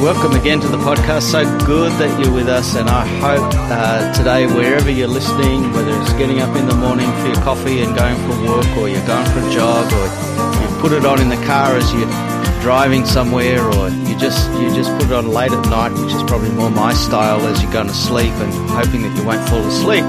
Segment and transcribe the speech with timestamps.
[0.00, 1.22] Welcome again to the podcast.
[1.22, 5.90] So good that you're with us, and I hope uh, today, wherever you're listening, whether
[6.00, 9.04] it's getting up in the morning for your coffee and going for work, or you're
[9.06, 10.06] going for a jog, or
[10.62, 12.08] you put it on in the car as you're
[12.62, 16.22] driving somewhere, or you just you just put it on late at night, which is
[16.22, 19.66] probably more my style as you're going to sleep and hoping that you won't fall
[19.66, 20.04] asleep.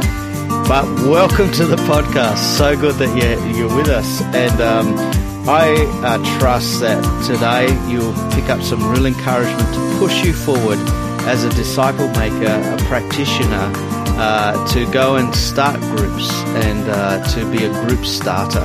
[0.69, 2.37] But welcome to the podcast.
[2.37, 4.61] So good that you're, you're with us, and.
[4.61, 5.18] Um,
[5.49, 10.77] I uh, trust that today you'll pick up some real encouragement to push you forward
[11.25, 13.73] as a disciple maker, a practitioner,
[14.21, 18.63] uh, to go and start groups and uh, to be a group starter.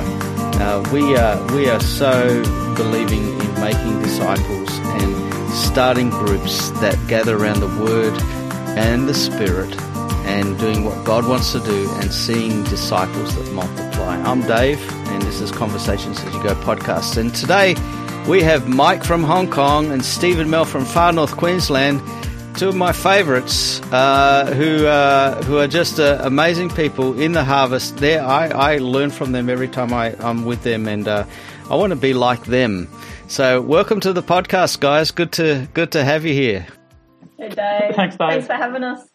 [0.61, 2.43] Uh, we are we are so
[2.75, 4.69] believing in making disciples
[5.01, 8.13] and starting groups that gather around the Word
[8.77, 9.75] and the Spirit
[10.27, 14.21] and doing what God wants to do and seeing disciples that multiply.
[14.21, 14.79] I'm Dave
[15.25, 17.17] this is Conversations as You Go podcast.
[17.17, 17.73] And today
[18.29, 21.99] we have Mike from Hong Kong and Steve and Mel from far north Queensland,
[22.55, 27.43] two of my favourites, uh, who uh, who are just uh, amazing people in the
[27.43, 27.97] harvest.
[27.97, 31.25] There, I, I learn from them every time I, I'm with them, and uh,
[31.71, 32.87] I want to be like them.
[33.27, 35.09] So, welcome to the podcast, guys.
[35.09, 36.67] Good to good to have you here.
[37.39, 37.95] Hey, Dave.
[37.95, 38.29] Thanks, Dave.
[38.29, 39.09] Thanks for having us.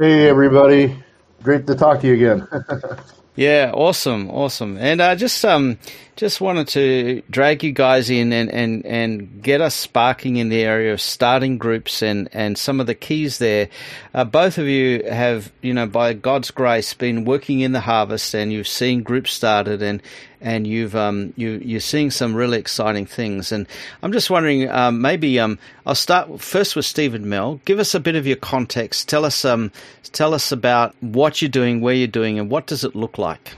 [0.00, 1.04] Hey, everybody.
[1.44, 2.48] Great to talk to you again.
[3.36, 4.78] Yeah, awesome, awesome.
[4.78, 5.78] And I uh, just um
[6.16, 10.62] just wanted to drag you guys in and, and, and get us sparking in the
[10.62, 13.68] area of starting groups and, and some of the keys there.
[14.14, 18.34] Uh, both of you have, you know, by God's grace, been working in the harvest
[18.34, 20.00] and you've seen groups started and
[20.40, 23.52] and you've um, you you're seeing some really exciting things.
[23.52, 23.66] And
[24.02, 27.60] I'm just wondering, um, maybe um, I'll start first with Steve and Mel.
[27.64, 29.08] Give us a bit of your context.
[29.08, 29.72] Tell us um,
[30.12, 33.52] tell us about what you're doing, where you're doing, and what does it look like.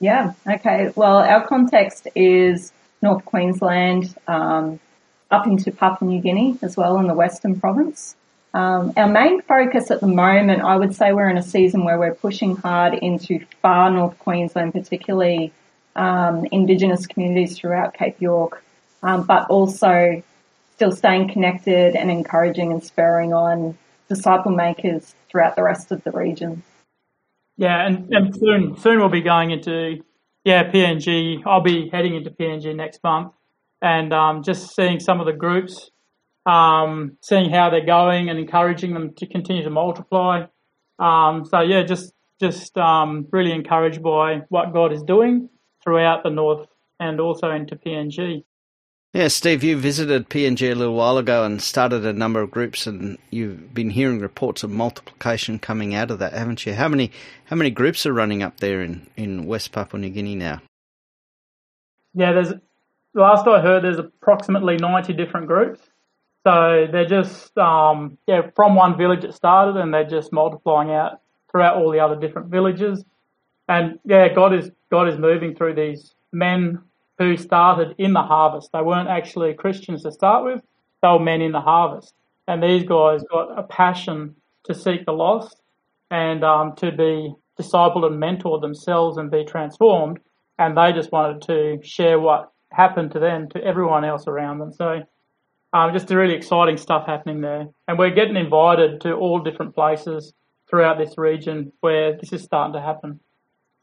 [0.00, 0.32] Yeah.
[0.48, 0.92] Okay.
[0.96, 4.80] Well, our context is North Queensland, um,
[5.30, 8.16] up into Papua New Guinea as well in the Western Province.
[8.52, 11.98] Um, our main focus at the moment, I would say we're in a season where
[11.98, 15.52] we're pushing hard into far North Queensland, particularly
[15.94, 18.64] um, Indigenous communities throughout Cape York,
[19.02, 20.22] um, but also
[20.74, 23.76] still staying connected and encouraging and spurring on
[24.08, 26.62] disciple makers throughout the rest of the region.
[27.56, 30.02] Yeah, and, and soon soon we'll be going into
[30.44, 31.42] yeah PNG.
[31.46, 33.32] I'll be heading into PNG next month,
[33.82, 35.90] and um, just seeing some of the groups
[36.46, 40.46] um, seeing how they're going and encouraging them to continue to multiply.
[40.98, 45.50] Um, so yeah, just just um, really encouraged by what God is doing
[45.82, 46.66] throughout the north
[46.98, 48.44] and also into PNG.
[49.12, 52.86] Yeah, Steve, you visited PNG a little while ago and started a number of groups,
[52.86, 56.74] and you've been hearing reports of multiplication coming out of that, haven't you?
[56.74, 57.10] How many
[57.46, 60.62] how many groups are running up there in, in West Papua New Guinea now?
[62.14, 62.52] Yeah, there's
[63.12, 65.80] last I heard, there's approximately ninety different groups.
[66.46, 71.20] So they're just um, yeah from one village it started, and they're just multiplying out
[71.50, 73.04] throughout all the other different villages.
[73.68, 76.80] And yeah, God is God is moving through these men
[77.18, 78.70] who started in the harvest.
[78.72, 80.62] They weren't actually Christians to start with;
[81.02, 82.14] they were men in the harvest.
[82.48, 84.34] And these guys got a passion
[84.64, 85.60] to seek the lost
[86.10, 90.18] and um, to be discipled and mentored themselves and be transformed.
[90.58, 94.72] And they just wanted to share what happened to them to everyone else around them.
[94.72, 95.02] So
[95.72, 97.68] um, just really exciting stuff happening there.
[97.86, 100.32] And we're getting invited to all different places
[100.68, 103.20] throughout this region where this is starting to happen.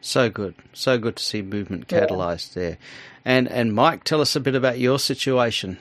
[0.02, 2.62] So good, so good to see movement catalyzed yeah.
[2.62, 2.78] there.
[3.26, 5.80] And and Mike, tell us a bit about your situation.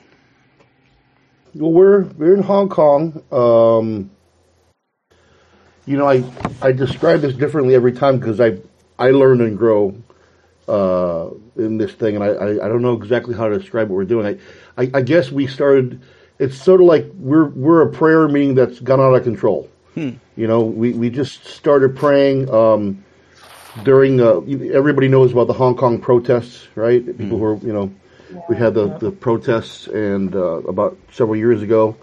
[1.53, 3.21] Well, we're we're in Hong Kong.
[3.31, 4.09] Um,
[5.85, 6.23] you know, I
[6.61, 8.57] I describe this differently every time because I
[8.97, 9.95] I learn and grow
[10.67, 13.95] uh, in this thing, and I, I, I don't know exactly how to describe what
[13.95, 14.39] we're doing.
[14.77, 16.01] I, I, I guess we started.
[16.39, 19.69] It's sort of like we're we're a prayer meeting that's gone out of control.
[19.95, 20.11] Hmm.
[20.35, 23.03] You know, we, we just started praying um,
[23.83, 24.21] during.
[24.21, 24.41] Uh,
[24.73, 27.01] everybody knows about the Hong Kong protests, right?
[27.01, 27.11] Hmm.
[27.13, 27.93] People who are you know,
[28.49, 31.95] we had the the protests and uh, about several years ago,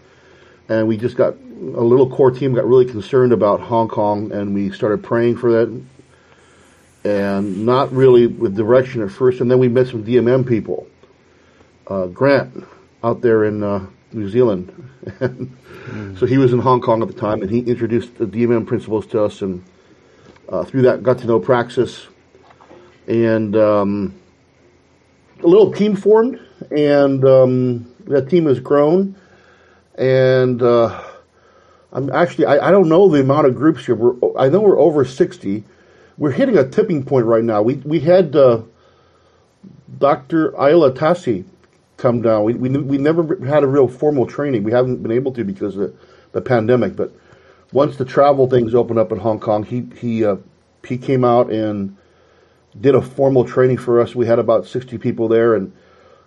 [0.68, 4.54] and we just got a little core team got really concerned about Hong Kong, and
[4.54, 5.82] we started praying for that
[7.04, 9.40] and not really with direction at first.
[9.40, 10.86] And then we met some DMM people.
[11.86, 12.66] Uh, Grant
[13.02, 14.90] out there in uh, New Zealand.
[15.06, 15.56] mm.
[16.18, 19.06] So he was in Hong Kong at the time, and he introduced the DMM principles
[19.08, 19.62] to us, and
[20.48, 22.06] uh, through that got to know Praxis,
[23.06, 24.14] and um,
[25.42, 26.40] a little team formed,
[26.70, 29.14] and um, that team has grown,
[29.96, 31.04] and uh,
[31.92, 33.94] I'm actually I, I, don't know the amount of groups here.
[33.94, 35.64] We're, I know we're over sixty
[36.16, 37.62] we're hitting a tipping point right now.
[37.62, 38.62] We we had uh,
[39.98, 40.58] Dr.
[40.60, 41.44] Aila Tasse
[41.96, 42.44] come down.
[42.44, 44.64] We, we, we never had a real formal training.
[44.64, 45.94] We haven't been able to because of
[46.32, 46.96] the, pandemic.
[46.96, 47.12] But
[47.72, 50.36] once the travel things opened up in Hong Kong, he he uh,
[50.86, 51.96] he came out and
[52.80, 54.14] did a formal training for us.
[54.14, 55.72] We had about sixty people there and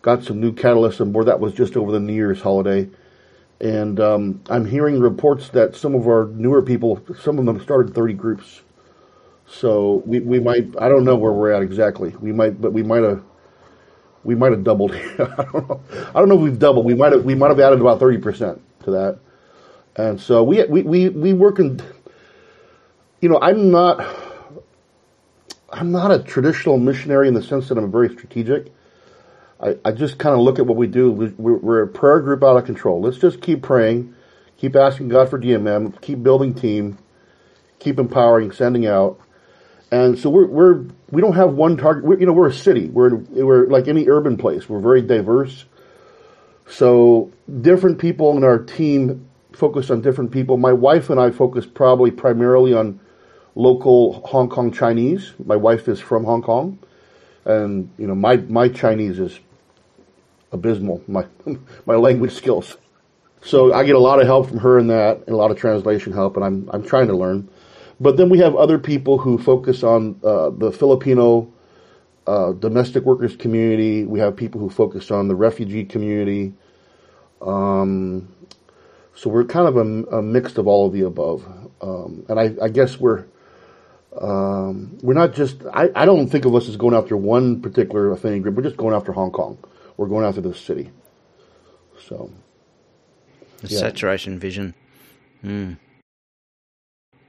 [0.02, 1.28] got some new catalysts on board.
[1.28, 2.90] That was just over the New Year's holiday.
[3.60, 7.96] And um, I'm hearing reports that some of our newer people, some of them started
[7.96, 8.62] 30 groups.
[9.50, 12.10] So we, we might, I don't know where we're at exactly.
[12.20, 13.24] We might, but we might have
[14.24, 14.92] we might have doubled.
[14.96, 15.82] I don't know.
[15.92, 16.86] I don't know if we've doubled.
[16.86, 19.20] We might have we might have added about thirty percent to that.
[19.96, 21.82] And so we we we we work in.
[23.22, 24.06] You know, I'm not.
[25.70, 28.72] I'm not a traditional missionary in the sense that I'm very strategic.
[29.62, 31.12] I, I just kind of look at what we do.
[31.12, 33.02] We, we're, we're a prayer group out of control.
[33.02, 34.14] Let's just keep praying,
[34.58, 36.98] keep asking God for DMM, keep building team,
[37.80, 39.20] keep empowering, sending out,
[39.92, 42.04] and so we're, we're we don't have one target.
[42.04, 42.90] We're, you know, we're a city.
[42.90, 44.68] We're we're like any urban place.
[44.68, 45.66] We're very diverse.
[46.70, 47.32] So
[47.62, 50.58] different people in our team focus on different people.
[50.58, 53.00] My wife and I focus probably primarily on
[53.56, 55.34] local Hong Kong Chinese.
[55.44, 56.78] My wife is from Hong Kong,
[57.46, 59.40] and you know my my Chinese is
[60.52, 61.02] abysmal.
[61.08, 61.26] My
[61.86, 62.78] my language skills.
[63.42, 65.58] So I get a lot of help from her in that, and a lot of
[65.58, 67.50] translation help, and I'm I'm trying to learn.
[68.00, 71.52] But then we have other people who focus on uh, the Filipino
[72.28, 74.06] uh, domestic workers community.
[74.06, 76.54] We have people who focus on the refugee community.
[77.42, 78.34] Um,
[79.16, 81.46] so we're kind of a, a, mix of all of the above.
[81.82, 83.26] Um, and I, I, guess we're
[84.20, 85.64] um, we're not just.
[85.74, 88.56] I, I don't think of us as going after one particular affinity group.
[88.56, 89.58] We're just going after Hong Kong.
[89.96, 90.92] We're going after the city.
[92.00, 92.32] So.
[93.62, 93.80] The yeah.
[93.80, 94.76] saturation vision.
[95.44, 95.78] Mm.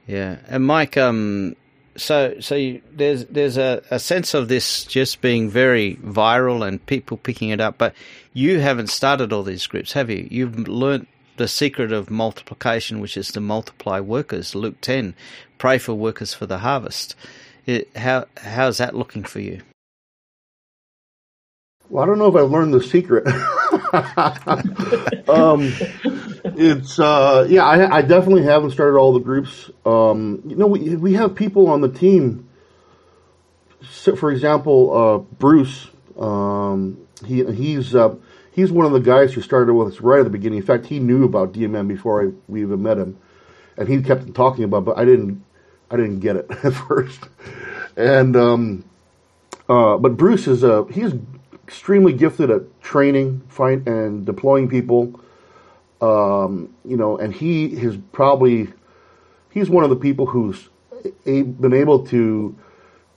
[0.08, 1.54] Yeah, and Mike, um,
[1.96, 6.84] so so you, there's there's a, a sense of this just being very viral and
[6.86, 7.94] people picking it up, but
[8.32, 10.26] you haven't started all these groups, have you?
[10.30, 14.54] You've learnt the secret of multiplication, which is to multiply workers.
[14.54, 15.14] Luke ten,
[15.58, 17.14] pray for workers for the harvest.
[17.66, 19.60] It, how how's that looking for you?
[21.90, 23.26] Well, I don't know if I've learned the secret.
[25.28, 25.70] um,
[26.58, 29.70] it's uh, yeah, I, I, definitely haven't started all the groups.
[29.86, 32.48] Um, you know, we we have people on the team.
[33.88, 35.86] So for example, uh, Bruce,
[36.18, 38.16] um, he he's uh,
[38.50, 40.58] he's one of the guys who started with us right at the beginning.
[40.58, 43.18] In fact, he knew about DMM before I, we even met him,
[43.76, 45.44] and he kept talking about, it, but I didn't
[45.92, 47.20] I didn't get it at first.
[47.96, 48.84] And um,
[49.68, 51.12] uh, but Bruce is a he's
[51.68, 55.20] extremely gifted at training, find, and deploying people.
[56.00, 58.68] Um, you know, and he has probably
[59.50, 60.68] he's one of the people who's
[61.26, 62.56] a, been able to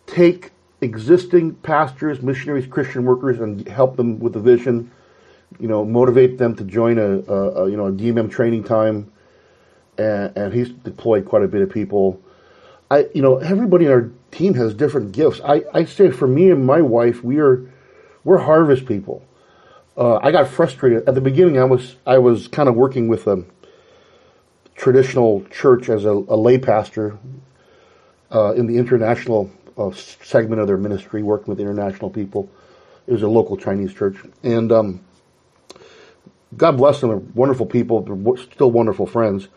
[0.07, 0.51] take
[0.81, 4.91] existing pastors, missionaries, Christian workers, and help them with the vision.
[5.59, 9.11] You know, motivate them to join a, a, a you know a DMM training time,
[9.97, 12.21] and, and he's deployed quite a bit of people.
[12.89, 15.39] I you know everybody in our team has different gifts.
[15.45, 17.69] I I say for me and my wife, we are
[18.23, 19.23] we're harvest people.
[19.97, 21.59] Uh, I got frustrated at the beginning.
[21.59, 23.43] I was I was kind of working with a
[24.75, 27.17] traditional church as a, a lay pastor
[28.33, 32.49] uh, in the international uh, segment of their ministry, working with international people.
[33.05, 35.01] It was a local Chinese church, and um,
[36.55, 37.09] God bless them.
[37.09, 38.01] They're wonderful people.
[38.01, 39.49] They're still wonderful friends.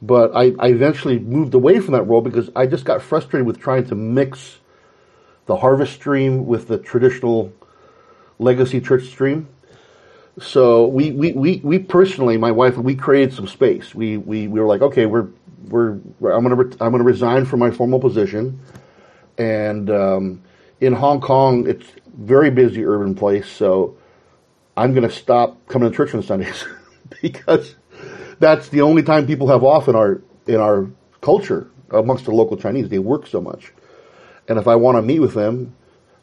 [0.00, 3.58] But I, I eventually moved away from that role because I just got frustrated with
[3.58, 4.58] trying to mix
[5.46, 7.52] the harvest stream with the traditional
[8.38, 9.48] Legacy Church Stream.
[10.40, 13.94] So we, we, we, we personally, my wife, we created some space.
[13.94, 15.28] We, we, we were like, okay, we're,
[15.68, 15.92] we're,
[16.24, 18.60] I'm gonna, re- I'm gonna resign from my formal position.
[19.38, 20.42] And, um,
[20.80, 21.86] in Hong Kong, it's
[22.16, 23.48] very busy urban place.
[23.48, 23.96] So
[24.76, 26.64] I'm gonna stop coming to church on Sundays
[27.22, 27.76] because
[28.40, 32.56] that's the only time people have off in our, in our culture amongst the local
[32.56, 32.88] Chinese.
[32.88, 33.72] They work so much.
[34.48, 35.74] And if I want to meet with them,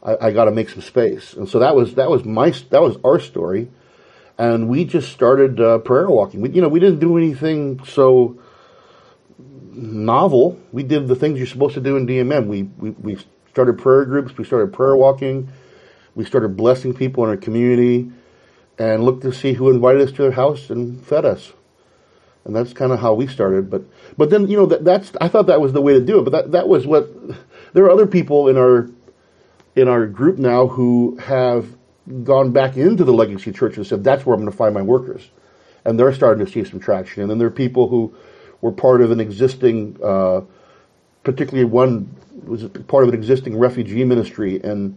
[0.02, 1.34] I, I got to make some space.
[1.34, 3.70] And so that was that was my that was our story,
[4.38, 6.40] and we just started uh, prayer walking.
[6.40, 8.38] We, you know, we didn't do anything so
[9.38, 10.58] novel.
[10.72, 12.46] We did the things you're supposed to do in DMM.
[12.46, 13.18] We we, we
[13.50, 14.36] started prayer groups.
[14.36, 15.50] We started prayer walking.
[16.14, 18.10] We started blessing people in our community,
[18.78, 21.52] and looked to see who invited us to their house and fed us.
[22.44, 23.70] And that's kind of how we started.
[23.70, 23.84] But
[24.16, 26.22] but then you know that that's I thought that was the way to do it.
[26.22, 27.08] But that that was what
[27.72, 28.90] there are other people in our
[29.76, 31.66] in our group now who have
[32.24, 34.82] gone back into the legacy church and said, that's where I'm going to find my
[34.82, 35.30] workers.
[35.84, 37.22] And they're starting to see some traction.
[37.22, 38.14] And then there are people who
[38.60, 40.42] were part of an existing, uh,
[41.24, 42.14] particularly one
[42.44, 44.60] was part of an existing refugee ministry.
[44.62, 44.96] And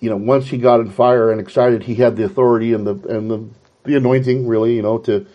[0.00, 2.94] you know, once he got in fire and excited, he had the authority and the
[3.08, 3.48] and the,
[3.84, 5.26] the anointing, really, you know, to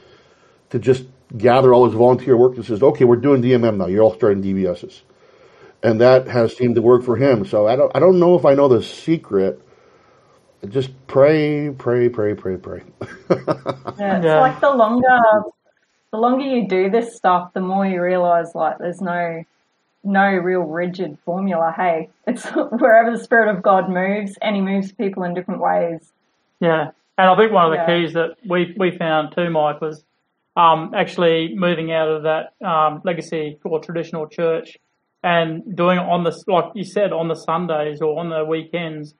[0.71, 1.05] to just
[1.37, 3.85] gather all his volunteer work and says, okay, we're doing DMM now.
[3.85, 5.01] You're all starting DBSs,
[5.83, 7.45] and that has seemed to work for him.
[7.45, 9.61] So I don't I don't know if I know the secret.
[10.69, 12.83] Just pray, pray, pray, pray, pray.
[13.99, 14.39] Yeah, it's Yeah.
[14.39, 15.19] like the longer
[16.11, 19.43] the longer you do this stuff, the more you realize like there's no
[20.03, 21.73] no real rigid formula.
[21.75, 22.45] Hey, it's
[22.79, 26.11] wherever the spirit of God moves, and He moves people in different ways.
[26.59, 27.99] Yeah, and I think one of the Yeah.
[27.99, 30.03] keys that we we found too, Mike, was
[30.55, 34.77] um, actually moving out of that um, legacy or traditional church
[35.23, 39.15] and doing it on the like you said on the Sundays or on the weekends,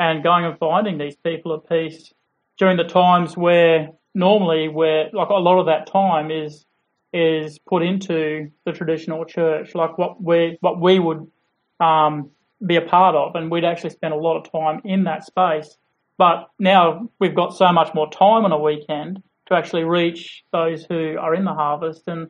[0.00, 2.12] and going and finding these people of peace
[2.58, 6.64] during the times where normally where like a lot of that time is
[7.12, 11.30] is put into the traditional church, like what we what we would
[11.80, 12.30] um,
[12.66, 15.76] be a part of, and we'd actually spend a lot of time in that space.
[16.16, 20.84] But now we've got so much more time on a weekend to actually reach those
[20.84, 22.28] who are in the harvest and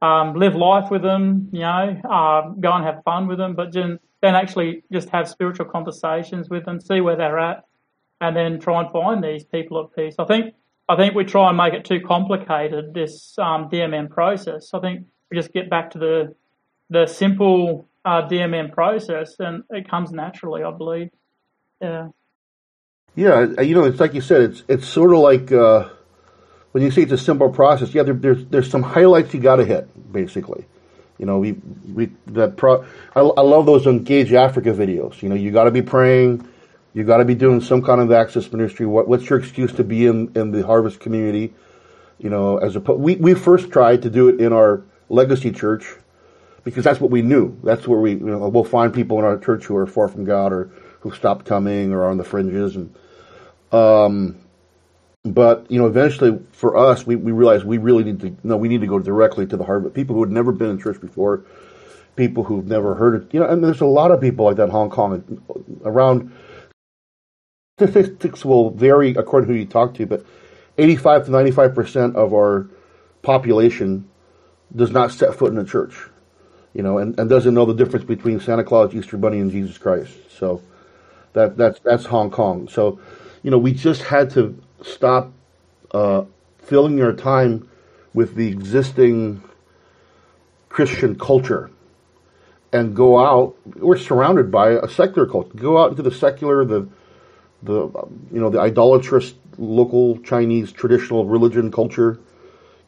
[0.00, 3.72] um, live life with them, you know, uh, go and have fun with them, but
[3.72, 7.64] then, then actually just have spiritual conversations with them, see where they're at,
[8.20, 10.14] and then try and find these people at peace.
[10.18, 10.54] I think
[10.88, 14.70] I think we try and make it too complicated this um, DMM process.
[14.72, 16.34] I think we just get back to the
[16.88, 20.62] the simple uh, DMM process, and it comes naturally.
[20.62, 21.10] I believe.
[21.80, 22.08] Yeah.
[23.14, 24.40] Yeah, you know, it's like you said.
[24.42, 25.88] It's it's sort of like uh,
[26.70, 27.92] when you say it's a simple process.
[27.92, 30.64] Yeah, there, there's there's some highlights you got to hit, basically.
[31.22, 32.82] You know, we we that pro.
[33.14, 35.22] I, I love those engage Africa videos.
[35.22, 36.48] You know, you got to be praying.
[36.94, 38.86] You got to be doing some kind of access ministry.
[38.86, 41.54] What what's your excuse to be in in the harvest community?
[42.18, 45.94] You know, as a we we first tried to do it in our legacy church
[46.64, 47.56] because that's what we knew.
[47.62, 50.24] That's where we you know we'll find people in our church who are far from
[50.24, 52.92] God or who've stopped coming or are on the fringes and
[53.70, 54.41] um
[55.24, 58.68] but you know eventually for us we, we realized we really need to no we
[58.68, 61.00] need to go directly to the heart of people who had never been in church
[61.00, 61.44] before
[62.16, 64.64] people who've never heard it you know and there's a lot of people like that
[64.64, 65.42] in hong kong
[65.84, 66.32] around
[67.78, 70.24] statistics will vary according to who you talk to but
[70.78, 72.68] 85 to 95 percent of our
[73.22, 74.08] population
[74.74, 75.94] does not set foot in a church
[76.74, 79.78] you know, and, and doesn't know the difference between Santa Claus, Easter Bunny, and Jesus
[79.78, 80.12] Christ.
[80.30, 80.62] So
[81.34, 82.68] that that's that's Hong Kong.
[82.68, 83.00] So,
[83.42, 85.32] you know, we just had to stop
[85.92, 86.24] uh,
[86.58, 87.68] filling your time
[88.14, 89.42] with the existing
[90.68, 91.70] Christian culture
[92.72, 93.56] and go out.
[93.76, 95.50] We're surrounded by a secular culture.
[95.54, 96.88] Go out into the secular, the
[97.62, 97.88] the
[98.32, 102.18] you know the idolatrous local Chinese traditional religion culture.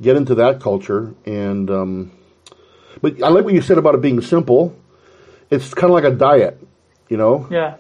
[0.01, 1.71] Get into that culture and.
[1.71, 2.13] Um,
[3.01, 4.75] but I like what you said about it being simple.
[5.51, 6.59] It's kind of like a diet,
[7.09, 7.47] you know.
[7.51, 7.77] Yeah.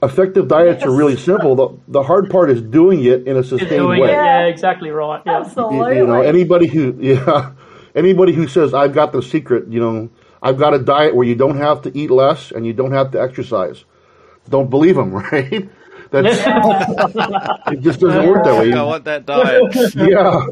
[0.00, 1.56] Effective diets are really simple.
[1.56, 3.98] The the hard part is doing it in a sustained way.
[3.98, 4.10] it.
[4.10, 5.20] Yeah, exactly right.
[5.26, 5.40] Yeah.
[5.40, 5.96] Absolutely.
[5.96, 7.52] You know, anybody who yeah,
[7.94, 10.08] anybody who says I've got the secret, you know,
[10.40, 13.10] I've got a diet where you don't have to eat less and you don't have
[13.12, 13.84] to exercise.
[14.48, 15.68] Don't believe them, right?
[16.10, 16.38] That's
[17.66, 17.80] it.
[17.80, 18.72] Just doesn't work that way.
[18.72, 19.94] I want that diet.
[19.94, 20.46] yeah.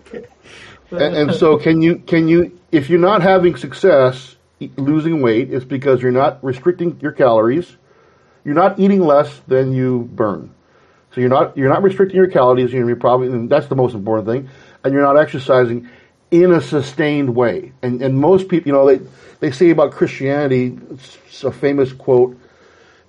[0.91, 4.37] And, and so, can you can you if you're not having success
[4.77, 7.77] losing weight, it's because you're not restricting your calories.
[8.47, 10.55] You're not eating less than you burn.
[11.13, 12.73] So you're not you're not restricting your calories.
[12.73, 14.49] You're probably and that's the most important thing,
[14.85, 15.89] and you're not exercising
[16.31, 17.73] in a sustained way.
[17.83, 19.05] And and most people, you know, they
[19.41, 22.39] they say about Christianity, it's a famous quote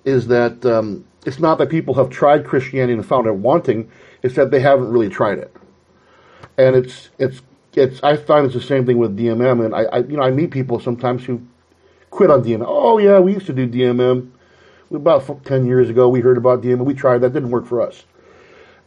[0.04, 3.88] is that um, it's not that people have tried Christianity and found it wanting;
[4.24, 5.54] it's that they haven't really tried it.
[6.56, 7.42] And it's it's
[7.74, 10.32] it's I find it's the same thing with DMM, and I, I you know I
[10.32, 11.40] meet people sometimes who
[12.10, 12.64] quit on DMM.
[12.66, 14.32] Oh yeah, we used to do DMM
[14.92, 16.08] about ten years ago.
[16.08, 18.04] We heard about DMM, we tried that, didn't work for us.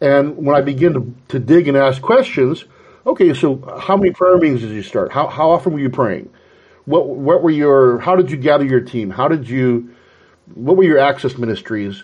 [0.01, 2.65] And when I begin to, to dig and ask questions,
[3.05, 5.11] okay, so how many prayer meetings did you start?
[5.11, 6.29] How how often were you praying?
[6.85, 9.11] What what were your how did you gather your team?
[9.11, 9.93] How did you
[10.55, 12.03] what were your access ministries?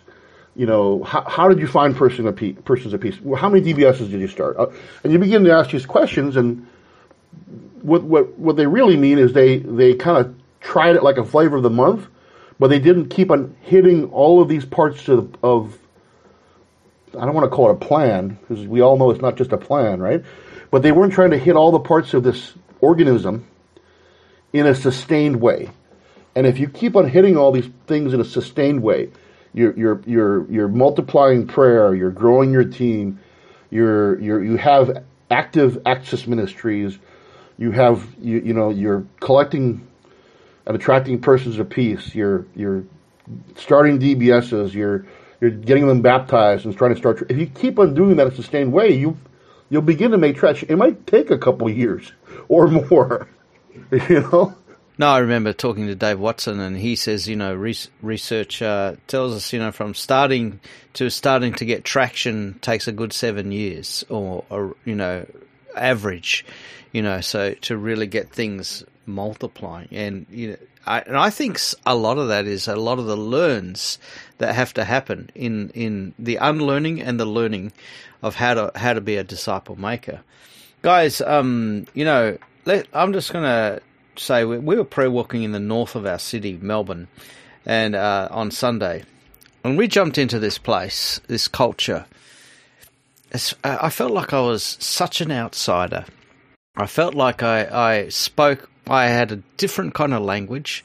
[0.56, 3.16] You know, how, how did you find person of peace, persons of peace?
[3.38, 4.58] How many DBSs did you start?
[4.58, 4.68] Uh,
[5.04, 6.66] and you begin to ask these questions, and
[7.82, 11.24] what what what they really mean is they they kind of tried it like a
[11.24, 12.08] flavor of the month,
[12.59, 15.77] but they didn't keep on hitting all of these parts of, of
[17.17, 19.51] I don't want to call it a plan because we all know it's not just
[19.51, 20.23] a plan, right?
[20.71, 23.47] But they weren't trying to hit all the parts of this organism
[24.53, 25.69] in a sustained way.
[26.35, 29.09] And if you keep on hitting all these things in a sustained way,
[29.53, 33.19] you're you're you're you're multiplying prayer, you're growing your team,
[33.71, 36.97] you're you're you have active access ministries,
[37.57, 39.87] you have you you know you're collecting
[40.67, 42.83] and attracting persons of peace, you're you're
[43.55, 45.07] starting DBSs, you're
[45.39, 47.24] you're getting them baptized and trying to start.
[47.29, 49.17] If you keep on doing that in a sustained way, you
[49.69, 50.69] you'll begin to make traction.
[50.69, 52.12] It might take a couple years
[52.50, 53.27] or more,
[53.91, 54.55] you know.
[55.00, 59.36] No, I remember talking to Dave Watson, and he says, you know, research uh, tells
[59.36, 60.59] us, you know, from starting
[60.93, 65.27] to starting to get traction takes a good seven years, or, or you know,
[65.75, 66.45] average,
[66.91, 71.59] you know, so to really get things multiplying, and you know, I, and I think
[71.85, 73.99] a lot of that is a lot of the learns
[74.37, 77.71] that have to happen in in the unlearning and the learning
[78.21, 80.21] of how to how to be a disciple maker,
[80.81, 81.21] guys.
[81.21, 83.79] Um, you know, let, I'm just gonna
[84.15, 87.07] say we, we were prayer walking in the north of our city, Melbourne,
[87.65, 89.03] and uh, on Sunday,
[89.63, 92.05] and we jumped into this place, this culture.
[93.31, 96.05] It's, I felt like I was such an outsider.
[96.77, 100.84] I felt like I, I spoke, I had a different kind of language.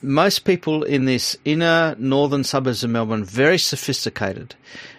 [0.00, 4.54] Most people in this inner northern suburbs of Melbourne very sophisticated,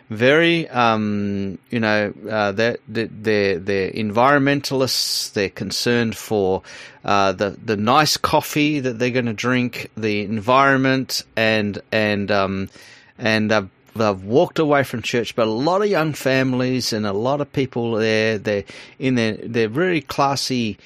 [0.09, 5.31] very, um, you know, uh, they're, they're, they're environmentalists.
[5.31, 6.63] They're concerned for
[7.05, 12.69] uh, the the nice coffee that they're going to drink, the environment, and and um,
[13.17, 15.33] and they've, they've walked away from church.
[15.35, 18.65] But a lot of young families and a lot of people there, they're
[18.97, 20.77] in their they're very classy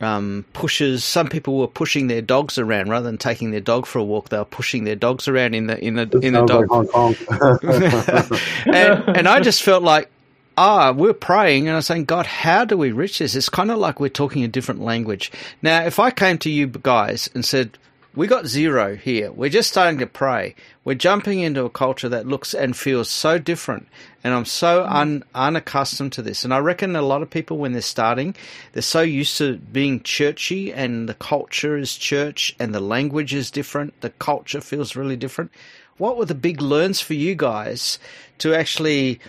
[0.00, 1.04] um, pushes.
[1.04, 4.28] Some people were pushing their dogs around rather than taking their dog for a walk.
[4.30, 6.70] They were pushing their dogs around in the in the this in the dog.
[6.70, 6.86] Like
[8.66, 10.10] and, and I just felt like
[10.56, 13.34] ah, we're praying and I'm saying, God, how do we reach this?
[13.34, 15.32] It's kind of like we're talking a different language.
[15.62, 17.78] Now, if I came to you guys and said,
[18.14, 19.30] we got zero here.
[19.30, 20.56] We're just starting to pray.
[20.84, 23.86] We're jumping into a culture that looks and feels so different.
[24.24, 24.92] And I'm so mm.
[24.92, 26.44] un, unaccustomed to this.
[26.44, 28.34] And I reckon a lot of people, when they're starting,
[28.72, 33.50] they're so used to being churchy and the culture is church and the language is
[33.50, 34.00] different.
[34.00, 35.52] The culture feels really different.
[35.96, 37.98] What were the big learns for you guys
[38.38, 39.20] to actually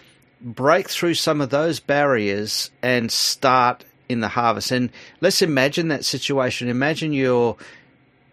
[0.41, 4.71] break through some of those barriers and start in the harvest?
[4.71, 4.89] And
[5.19, 6.67] let's imagine that situation.
[6.67, 7.57] Imagine you're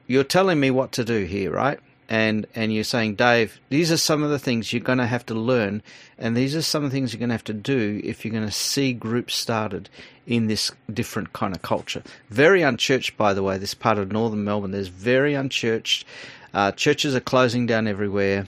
[0.08, 1.78] you're telling me what to do here, right?
[2.08, 5.26] And and you're saying, Dave, these are some of the things you're going to have
[5.26, 5.82] to learn,
[6.18, 8.32] and these are some of the things you're going to have to do if you're
[8.32, 9.90] going to see groups started
[10.26, 12.02] in this different kind of culture.
[12.30, 13.58] Very unchurched, by the way.
[13.58, 16.06] This part of northern Melbourne, there's very unchurched.
[16.54, 18.46] Uh, churches are closing down everywhere.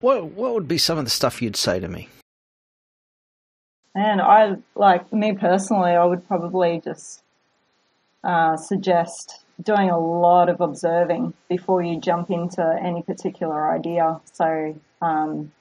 [0.00, 2.08] What what would be some of the stuff you'd say to me?
[3.94, 7.22] And I like me personally, I would probably just
[8.22, 14.20] uh, suggest doing a lot of observing before you jump into any particular idea.
[14.32, 15.52] So um,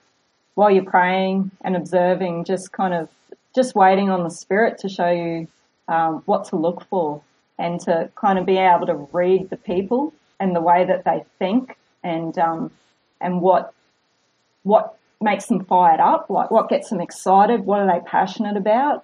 [0.56, 3.10] while you're praying and observing, just kind of
[3.56, 5.48] just waiting on the Spirit to show you
[5.88, 7.22] um, what to look for
[7.58, 11.24] and to kind of be able to read the people and the way that they
[11.40, 12.72] think and um,
[13.20, 13.74] and what
[14.64, 19.04] what makes them fired up, like what gets them excited, what are they passionate about,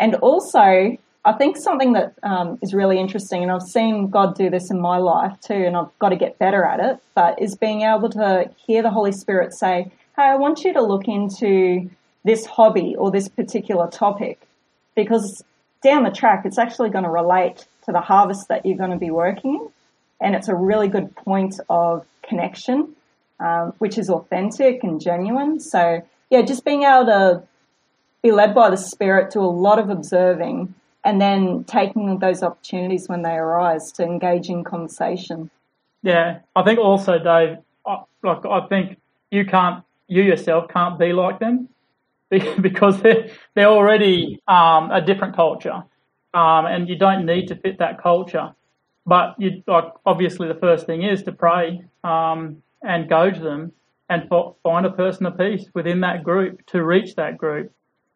[0.00, 4.50] and also I think something that um, is really interesting, and I've seen God do
[4.50, 7.54] this in my life too, and I've got to get better at it, but is
[7.54, 11.88] being able to hear the Holy Spirit say, Hey, I want you to look into
[12.24, 14.40] this hobby or this particular topic
[14.94, 15.42] because
[15.82, 18.96] down the track, it's actually going to relate to the harvest that you're going to
[18.96, 19.68] be working in.
[20.20, 22.94] And it's a really good point of connection,
[23.40, 25.58] um, which is authentic and genuine.
[25.58, 27.42] So, yeah, just being able to
[28.22, 30.74] be led by the Spirit, do a lot of observing,
[31.04, 35.50] and then taking those opportunities when they arise to engage in conversation.
[36.02, 37.58] Yeah, I think also, Dave,
[38.22, 38.98] like I think
[39.30, 41.68] you can't, you yourself can't be like them
[42.60, 45.82] because they're they're already um, a different culture,
[46.34, 48.54] um, and you don't need to fit that culture.
[49.04, 53.72] But you like obviously the first thing is to pray um, and go to them
[54.08, 54.28] and
[54.62, 57.72] find a person of peace within that group to reach that group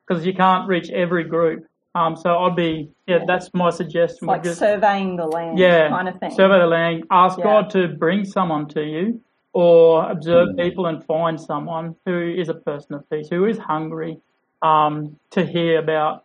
[0.06, 4.28] because you can't reach every group um, so I'd be, yeah, that's my suggestion.
[4.28, 6.30] Like just, surveying the land yeah, kind of thing.
[6.30, 7.04] Survey the land.
[7.10, 7.44] Ask yeah.
[7.44, 9.22] God to bring someone to you
[9.54, 10.62] or observe mm.
[10.62, 14.18] people and find someone who is a person of peace, who is hungry
[14.60, 16.24] um, to hear about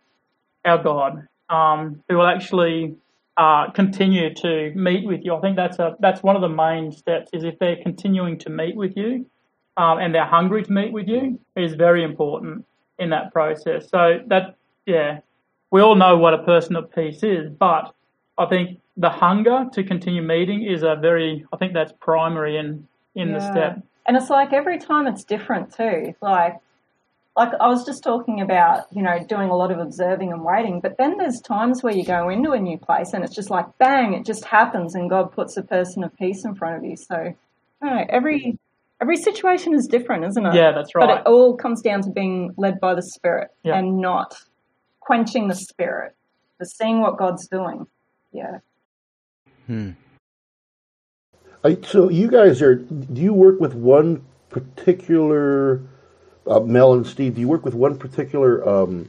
[0.66, 2.94] our God, um, who will actually
[3.38, 5.34] uh, continue to meet with you.
[5.34, 7.30] I think that's a that's one of the main steps.
[7.32, 9.24] Is if they're continuing to meet with you,
[9.78, 12.66] um, and they're hungry to meet with you, is very important
[12.98, 13.88] in that process.
[13.88, 15.20] So that yeah,
[15.72, 17.92] we all know what a person of peace is, but
[18.38, 22.86] I think the hunger to continue meeting is a very, I think that's primary in,
[23.14, 23.38] in yeah.
[23.38, 23.82] the step.
[24.06, 26.14] And it's like every time it's different too.
[26.20, 26.56] Like,
[27.36, 30.80] like I was just talking about, you know, doing a lot of observing and waiting,
[30.80, 33.66] but then there's times where you go into a new place and it's just like
[33.78, 36.96] bang, it just happens and God puts a person of peace in front of you.
[36.96, 37.34] So,
[37.80, 38.58] know, every
[39.00, 40.54] every situation is different, isn't it?
[40.54, 41.06] Yeah, that's right.
[41.06, 43.78] But it all comes down to being led by the Spirit Yeah.
[43.78, 44.34] and not
[45.04, 46.14] quenching the Spirit,
[46.58, 47.86] the seeing what God's doing.
[48.32, 48.58] Yeah.
[49.66, 49.90] Hmm.
[51.64, 52.74] I, so you guys are?
[52.74, 55.80] Do you work with one particular
[56.46, 57.34] uh, Mel and Steve?
[57.36, 59.08] Do you work with one particular um,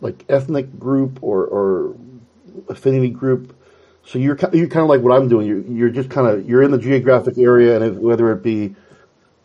[0.00, 1.96] like ethnic group or, or
[2.68, 3.56] affinity group?
[4.04, 5.46] So you're you're kind of like what I'm doing.
[5.46, 8.76] You're, you're just kind of you're in the geographic area, and it, whether it be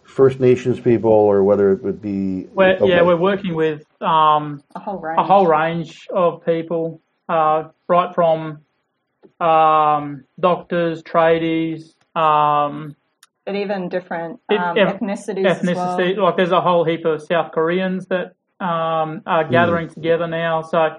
[0.04, 2.90] First Nations people or whether it would be We're, okay.
[2.90, 5.20] Yeah, we're working with um, A whole range.
[5.20, 8.60] a whole range of people, uh, right from
[9.40, 12.96] um, doctors, tradies, um,
[13.46, 16.24] But even different um, ev- ethnicities as well.
[16.24, 20.62] Like there's a whole heap of South Koreans that um, are gathering together now.
[20.62, 20.98] So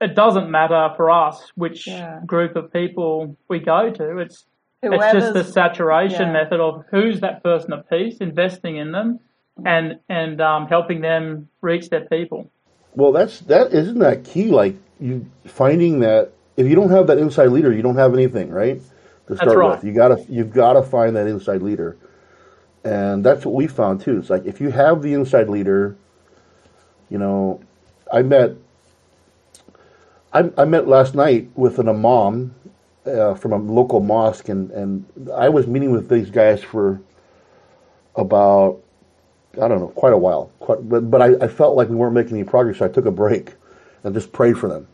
[0.00, 2.20] it doesn't matter for us which Yeah.
[2.24, 4.18] group of people we go to.
[4.18, 4.46] It's
[4.82, 6.32] it's just the saturation yeah.
[6.32, 9.20] method of who's that person of peace, investing in them,
[9.66, 12.50] and and um, helping them reach their people.
[12.94, 14.46] Well, that's that isn't that key.
[14.46, 18.50] Like you finding that if you don't have that inside leader, you don't have anything,
[18.50, 18.80] right?
[19.28, 19.76] To start right.
[19.76, 21.96] with, you gotta you've gotta find that inside leader,
[22.84, 24.18] and that's what we found too.
[24.18, 25.96] It's like if you have the inside leader,
[27.08, 27.60] you know,
[28.12, 28.56] I met
[30.32, 32.54] I, I met last night with an imam
[33.06, 37.00] uh, from a local mosque, and and I was meeting with these guys for
[38.16, 38.82] about
[39.54, 40.50] I don't know, quite a while.
[40.60, 43.06] Quite, but but I, I felt like we weren't making any progress, so I took
[43.06, 43.54] a break
[44.04, 44.86] and just prayed for them.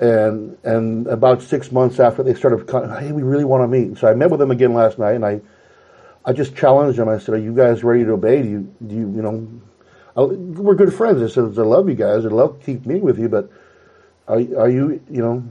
[0.00, 2.68] And and about six months after they started,
[3.00, 3.98] hey, we really want to meet.
[3.98, 5.40] So I met with them again last night, and I
[6.24, 7.08] I just challenged them.
[7.08, 8.42] I said, "Are you guys ready to obey?
[8.42, 9.48] Do you do you you know?"
[10.16, 11.22] I, we're good friends.
[11.22, 12.26] I said, "I love you guys.
[12.26, 13.50] I'd love to keep meeting with you, but
[14.28, 15.44] are are you you know?"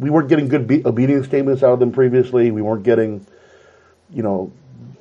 [0.00, 2.50] We weren't getting good be- obedience statements out of them previously.
[2.50, 3.24] We weren't getting,
[4.12, 4.52] you know,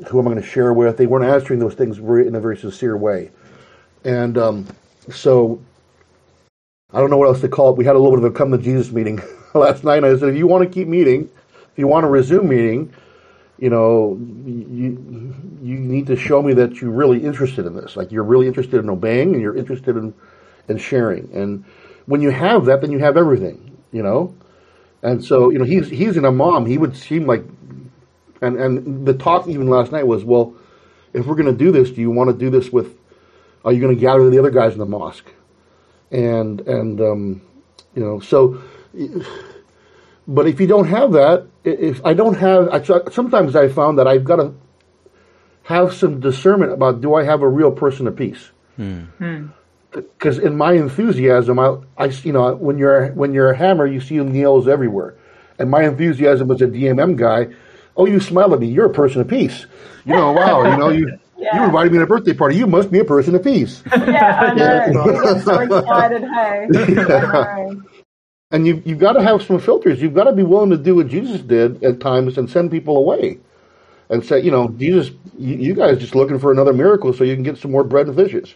[0.08, 0.98] who am I going to share with?
[0.98, 3.32] They weren't answering those things in a very sincere way.
[4.04, 4.68] And um,
[5.10, 5.60] so
[6.94, 7.78] I don't know what else to call it.
[7.78, 9.22] We had a little bit of a come to Jesus meeting
[9.54, 10.04] last night.
[10.04, 11.30] I said, if you want to keep meeting,
[11.72, 12.94] if you want to resume meeting,
[13.60, 15.34] you know, you
[15.64, 17.96] you need to show me that you're really interested in this.
[17.96, 20.14] Like you're really interested in obeying and you're interested in
[20.70, 21.30] in sharing.
[21.34, 21.66] And
[22.06, 23.78] when you have that, then you have everything.
[23.92, 24.36] You know.
[25.02, 26.66] And so, you know, he's he's an imam.
[26.66, 27.44] He would seem like
[28.42, 30.56] and and the talk even last night was, well,
[31.14, 32.98] if we're going to do this, do you want to do this with?
[33.66, 35.32] Are you going to gather the other guys in the mosque?
[36.12, 37.42] And and um,
[37.96, 38.62] you know, so.
[40.28, 44.08] But if you don't have that, if I don't have, I, sometimes I found that
[44.08, 44.54] I've got to
[45.64, 48.52] have some discernment about do I have a real person of peace?
[49.92, 54.02] Because in my enthusiasm, I, I, you know, when you're when you're a hammer, you
[54.02, 55.16] see nails everywhere,
[55.60, 57.48] and my enthusiasm as a DMM guy,
[57.98, 59.68] oh, you smile at me, you're a person of peace.
[60.06, 61.20] You know, wow, you know, you
[61.52, 63.84] you invited me to a birthday party, you must be a person of peace.
[64.56, 65.18] Yeah, I know.
[65.46, 66.70] So excited, hey.
[68.52, 70.02] And you you've got to have some filters.
[70.02, 72.98] You've got to be willing to do what Jesus did at times and send people
[72.98, 73.40] away,
[74.10, 77.36] and say, you know, Jesus, you, you guys just looking for another miracle so you
[77.36, 78.56] can get some more bread and fishes,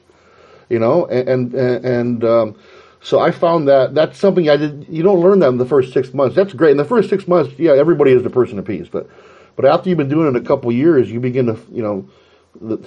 [0.69, 2.55] you know, and and and um,
[3.01, 4.87] so I found that that's something I did.
[4.89, 6.35] You don't learn that in the first six months.
[6.35, 6.71] That's great.
[6.71, 9.09] In the first six months, yeah, everybody is the person of peace, but
[9.55, 12.07] but after you've been doing it a couple years, you begin to, you know,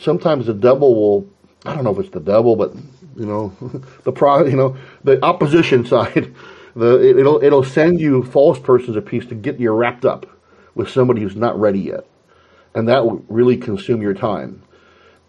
[0.01, 1.31] sometimes the devil will.
[1.67, 2.75] I don't know if it's the devil, but
[3.17, 3.55] you know,
[4.05, 6.35] the pro, you know, the opposition side.
[6.77, 10.27] The it, it'll it'll send you false persons peace to get you wrapped up
[10.75, 12.05] with somebody who's not ready yet,
[12.75, 14.63] and that will really consume your time.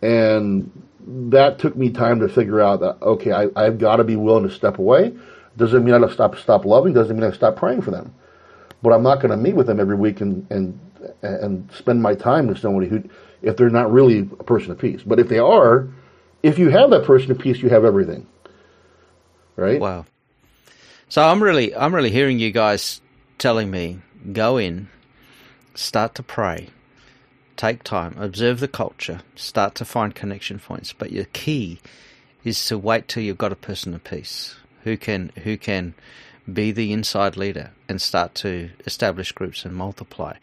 [0.02, 0.72] And
[1.08, 4.48] that took me time to figure out that okay, I, I've got to be willing
[4.48, 5.14] to step away.
[5.58, 6.94] Doesn't mean I stop stop loving.
[6.94, 8.14] Doesn't mean I stop praying for them.
[8.82, 10.80] But I'm not going to meet with them every week and and
[11.22, 13.04] and spend my time with somebody who,
[13.42, 15.02] if they're not really a person of peace.
[15.04, 15.88] But if they are,
[16.44, 18.28] if you have that person of peace, you have everything.
[19.56, 19.80] Right?
[19.80, 20.06] Wow.
[21.10, 23.02] So I'm really, I'm really hearing you guys
[23.38, 24.00] telling me
[24.32, 24.90] go in,
[25.76, 26.70] start to pray,
[27.56, 30.94] take time, observe the culture, start to find connection points.
[30.94, 31.80] But your key
[32.44, 35.94] is to wait till you've got a person of peace who can who can
[36.52, 40.36] be the inside leader and start to establish groups and multiply.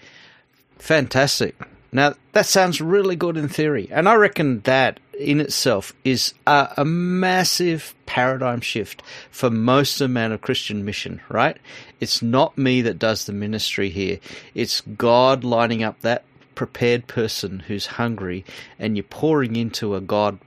[0.82, 1.54] Fantastic.
[1.92, 6.74] Now that sounds really good in theory, and I reckon that in itself is a,
[6.76, 11.20] a massive paradigm shift for most amount of Christian mission.
[11.28, 11.56] Right?
[12.00, 14.18] It's not me that does the ministry here;
[14.56, 16.24] it's God lining up that
[16.56, 18.44] prepared person who's hungry,
[18.76, 20.40] and you're pouring into a God,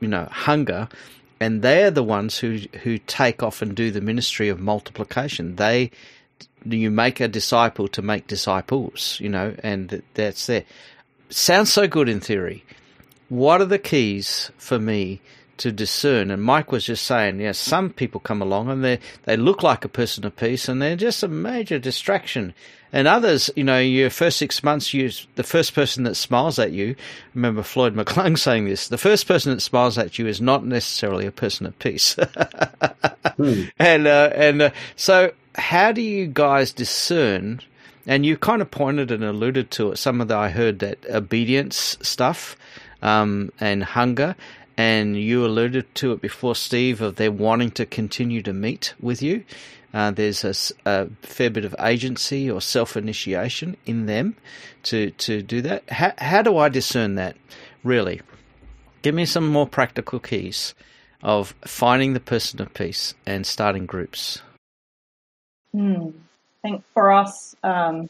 [0.00, 0.88] you know, hunger
[1.38, 5.54] and they're the ones who who take off and do the ministry of multiplication.
[5.56, 5.92] They
[6.64, 10.64] you make a disciple to make disciples, you know, and that's there.
[11.30, 12.64] Sounds so good in theory,
[13.28, 15.20] what are the keys for me
[15.60, 16.30] to discern?
[16.30, 19.84] And Mike was just saying, yeah, some people come along and they they look like
[19.84, 22.54] a person of peace, and they're just a major distraction.
[22.92, 26.72] And others, you know, your first six months, you the first person that smiles at
[26.72, 26.96] you.
[27.34, 31.26] Remember Floyd McClung saying this: the first person that smiles at you is not necessarily
[31.26, 32.14] a person of peace.
[33.36, 33.62] hmm.
[33.78, 37.60] And uh, and uh, so, how do you guys discern?
[38.06, 39.98] And you kind of pointed and alluded to it.
[39.98, 42.56] Some of the I heard that obedience stuff
[43.02, 44.34] um, and hunger.
[44.80, 49.20] And you alluded to it before, Steve, of their wanting to continue to meet with
[49.20, 49.44] you.
[49.92, 50.54] Uh, there's a,
[50.90, 54.36] a, fair bit of agency or self initiation in them
[54.84, 55.86] to, to do that.
[55.90, 57.36] How, how do I discern that,
[57.84, 58.22] really?
[59.02, 60.74] Give me some more practical keys
[61.22, 64.40] of finding the person of peace and starting groups.
[65.72, 66.08] Hmm.
[66.64, 68.08] I think for us, um,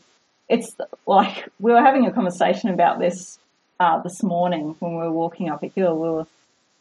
[0.48, 3.40] it's like we were having a conversation about this
[3.80, 5.98] uh, this morning when we were walking up a hill.
[5.98, 6.26] We were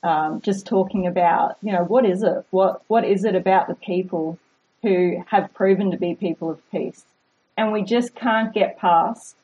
[0.03, 2.45] um, just talking about, you know, what is it?
[2.51, 4.37] What what is it about the people
[4.81, 7.03] who have proven to be people of peace?
[7.57, 9.35] And we just can't get past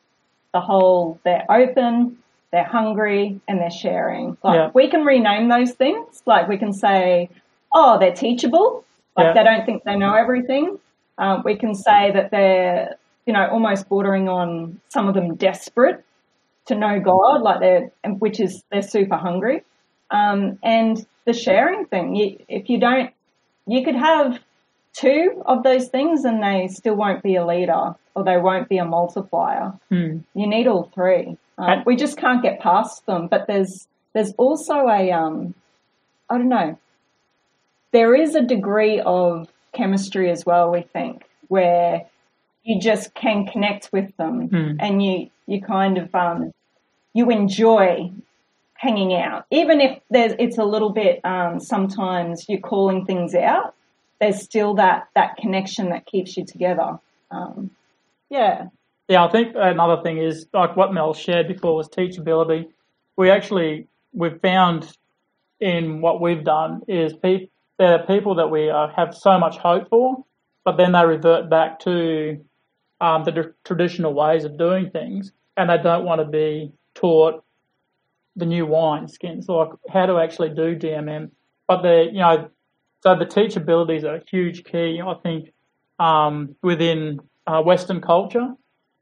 [0.54, 2.16] the whole they're open,
[2.50, 4.38] they're hungry, and they're sharing.
[4.42, 4.70] Like yeah.
[4.74, 6.22] we can rename those things.
[6.24, 7.28] Like we can say,
[7.74, 8.84] oh, they're teachable.
[9.16, 9.32] Like yeah.
[9.34, 10.78] they don't think they know everything.
[11.18, 16.02] Um, we can say that they're, you know, almost bordering on some of them desperate
[16.66, 19.62] to know God, like they're, which is they're super hungry.
[20.10, 23.10] Um, and the sharing thing, you, if you don't,
[23.66, 24.38] you could have
[24.92, 28.78] two of those things and they still won't be a leader or they won't be
[28.78, 29.72] a multiplier.
[29.90, 30.24] Mm.
[30.34, 31.36] You need all three.
[31.58, 33.28] Um, we just can't get past them.
[33.28, 35.54] But there's there's also a um,
[36.30, 36.78] I don't know.
[37.92, 40.70] There is a degree of chemistry as well.
[40.70, 42.06] We think where
[42.64, 44.76] you just can connect with them mm.
[44.80, 46.52] and you you kind of um,
[47.12, 48.10] you enjoy
[48.78, 51.20] hanging out, even if there's it's a little bit.
[51.24, 53.74] Um, sometimes you're calling things out.
[54.20, 56.98] There's still that that connection that keeps you together.
[57.30, 57.70] Um,
[58.30, 58.66] yeah.
[59.08, 62.66] Yeah, I think another thing is like what Mel shared before was teachability.
[63.16, 64.90] We actually we've found
[65.60, 69.56] in what we've done is pe- there are people that we uh, have so much
[69.58, 70.24] hope for,
[70.64, 72.44] but then they revert back to
[73.00, 77.44] um, the traditional ways of doing things, and they don't want to be taught
[78.36, 81.30] the new wine skins, like how to actually do DMM.
[81.66, 82.50] But the you know,
[83.02, 85.52] so the teachability is a huge key, I think,
[85.98, 88.48] um, within uh, Western culture,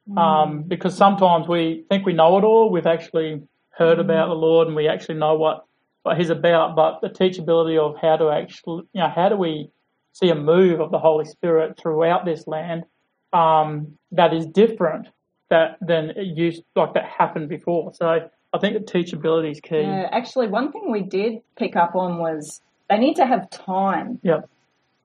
[0.09, 0.19] mm.
[0.19, 2.71] um, because sometimes we think we know it all.
[2.71, 4.03] We've actually heard mm.
[4.03, 5.65] about the Lord and we actually know what
[6.03, 6.77] what He's about.
[6.77, 9.71] But the teachability of how to actually, you know, how do we
[10.13, 12.85] see a move of the Holy Spirit throughout this land
[13.33, 15.09] um, that is different
[15.51, 17.93] that than it used like that happened before.
[17.95, 19.81] So I think the teachability is key.
[19.81, 24.21] Yeah, actually, one thing we did pick up on was they need to have time.
[24.23, 24.43] Yeah.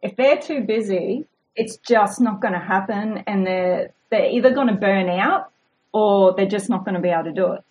[0.04, 4.68] If they're too busy, it's just not going to happen, and they're they're either going
[4.68, 5.52] to burn out
[5.92, 7.62] or they're just not going to be able to do it.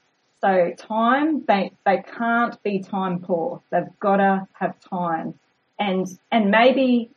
[0.41, 3.63] So time, they they can't be time poor.
[3.71, 5.35] They've got to have time,
[5.79, 7.11] and and maybe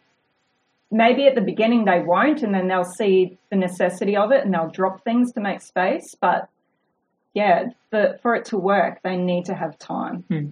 [0.92, 4.54] maybe at the beginning they won't and then they'll see the necessity of it and
[4.54, 6.16] they'll drop things to make space.
[6.20, 6.50] But
[7.34, 10.24] yeah, for, for it to work, they need to have time.
[10.30, 10.50] Hmm.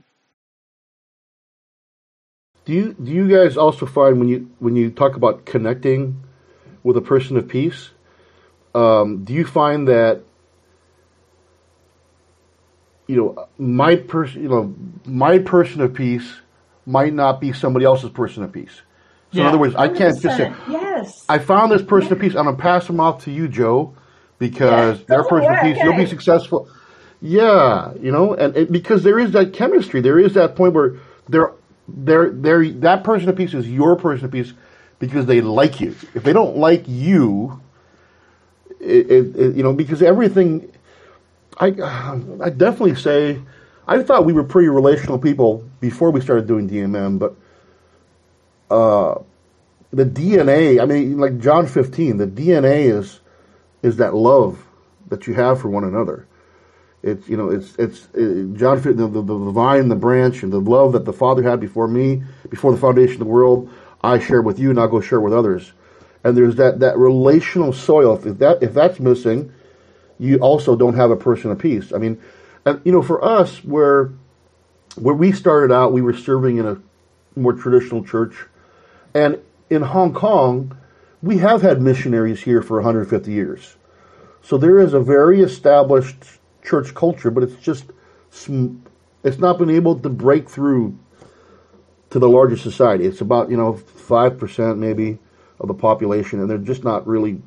[2.65, 6.23] Do you do you guys also find when you when you talk about connecting
[6.83, 7.89] with a person of peace,
[8.75, 10.21] um, do you find that
[13.07, 16.31] you know my person you know my person of peace
[16.85, 18.81] might not be somebody else's person of peace?
[19.31, 19.41] So yeah.
[19.41, 21.25] in other words, I can't just say, yes.
[21.27, 22.35] I found this person of peace.
[22.35, 23.95] I'm gonna pass them off to you, Joe,
[24.39, 25.77] because they're person of peace.
[25.83, 26.69] You'll be successful.
[27.21, 30.95] Yeah, you know, and it, because there is that chemistry, there is that point where
[31.27, 31.51] they're,
[31.87, 34.53] they're, they're, that person of peace is your person of peace
[34.99, 35.95] because they like you.
[36.15, 37.61] If they don't like you,
[38.79, 40.71] it, it, you know, because everything,
[41.57, 41.67] I,
[42.41, 43.41] I definitely say,
[43.85, 47.35] I thought we were pretty relational people before we started doing DMM, but
[48.73, 49.21] uh,
[49.91, 50.81] the DNA.
[50.81, 53.19] I mean, like John 15, the DNA is
[53.81, 54.65] is that love
[55.07, 56.27] that you have for one another.
[57.01, 60.59] It's you know it's it's it, John the, the, the vine, the branch, and the
[60.59, 63.69] love that the Father had before me, before the foundation of the world.
[64.01, 65.71] I share with you, and I'll go share with others.
[66.23, 68.19] And there's that that relational soil.
[68.25, 69.53] If that if that's missing,
[70.19, 71.93] you also don't have a person of peace.
[71.93, 72.21] I mean,
[72.65, 74.11] and you know, for us, where
[74.95, 76.81] where we started out, we were serving in a
[77.39, 78.35] more traditional church
[79.13, 79.39] and
[79.69, 80.77] in Hong Kong,
[81.21, 83.75] we have had missionaries here for 150 years.
[84.41, 86.23] So there is a very established
[86.63, 87.85] church culture, but it's just
[89.23, 90.97] it's not been able to break through
[92.11, 93.05] to the larger society.
[93.05, 95.19] It's about you know five percent maybe
[95.59, 97.41] of the population, and they're just not really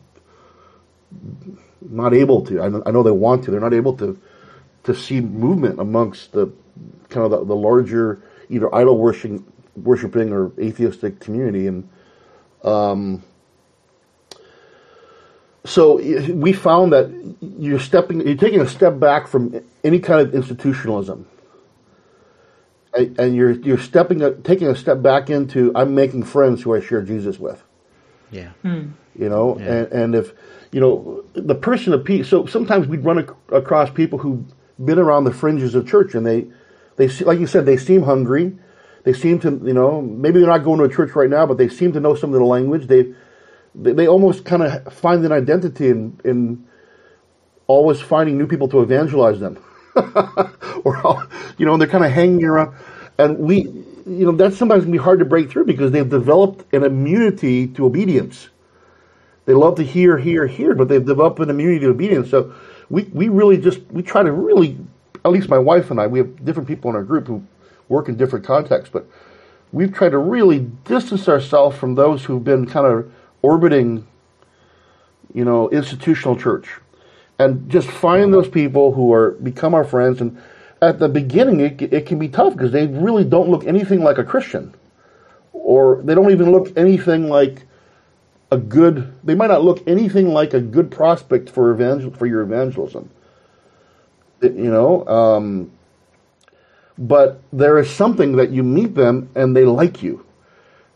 [1.81, 2.61] not able to.
[2.63, 3.51] I know, they want to.
[3.51, 4.21] They're not able to
[4.85, 6.53] to see movement amongst the
[7.09, 9.45] kind of the, the larger either idol worshiping
[9.77, 11.89] worshiping or atheistic community, and
[12.65, 13.23] um,
[15.65, 15.97] so
[16.33, 21.27] we found that you're stepping, you're taking a step back from any kind of institutionalism,
[22.95, 27.03] and you're you're stepping, taking a step back into I'm making friends who I share
[27.03, 27.63] Jesus with.
[28.31, 28.51] Yeah.
[28.63, 28.89] Hmm.
[29.19, 29.73] You know, Yeah.
[29.73, 30.33] and and if
[30.73, 32.29] you know the person of peace.
[32.29, 34.45] So sometimes we'd run ac- across people who've
[34.85, 36.47] been around the fringes of church, and they
[36.97, 38.57] they se- like you said they seem hungry.
[39.05, 41.57] They seem to you know maybe they're not going to a church right now, but
[41.59, 42.87] they seem to know some of the language.
[42.89, 43.13] They
[43.75, 46.67] they, they almost kind of find an identity in in
[47.67, 49.63] always finding new people to evangelize them,
[50.85, 52.75] or you know, and they're kind of hanging around.
[53.19, 56.73] And we, you know, that's sometimes can be hard to break through because they've developed
[56.75, 58.49] an immunity to obedience.
[59.45, 62.31] They love to hear, hear, hear, but they've developed an immunity to obedience.
[62.31, 62.55] So
[62.89, 64.79] we, we really just we try to really,
[65.25, 67.45] at least my wife and I, we have different people in our group who
[67.89, 69.07] work in different contexts, but
[69.73, 74.07] we've tried to really distance ourselves from those who've been kind of orbiting,
[75.35, 76.69] you know, institutional church,
[77.39, 80.21] and just find those people who are become our friends.
[80.21, 80.41] And
[80.81, 84.19] at the beginning, it, it can be tough because they really don't look anything like
[84.19, 84.75] a Christian,
[85.53, 87.67] or they don't even look anything like
[88.51, 89.13] a good.
[89.25, 93.11] They might not look anything like a good prospect for evangel for your evangelism.
[94.41, 95.07] It- you know.
[95.07, 95.73] Um,
[96.99, 100.25] but there is something that you meet them and they like you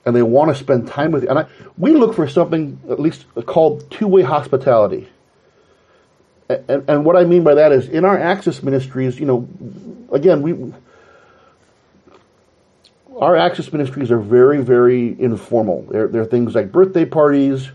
[0.07, 1.29] and they want to spend time with you.
[1.29, 5.09] And I, we look for something at least called two-way hospitality.
[6.49, 9.49] And, and what I mean by that is in our access ministries, you know,
[10.13, 10.73] again, we
[13.19, 15.83] our access ministries are very, very informal.
[15.91, 17.71] They're, they're things like birthday parties,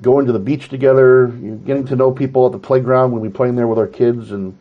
[0.00, 3.48] going to the beach together, getting to know people at the playground when we play
[3.48, 4.56] in there with our kids, and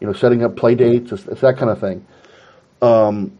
[0.00, 1.12] you know, setting up play dates.
[1.12, 2.06] It's, it's that kind of thing.
[2.80, 3.36] Um,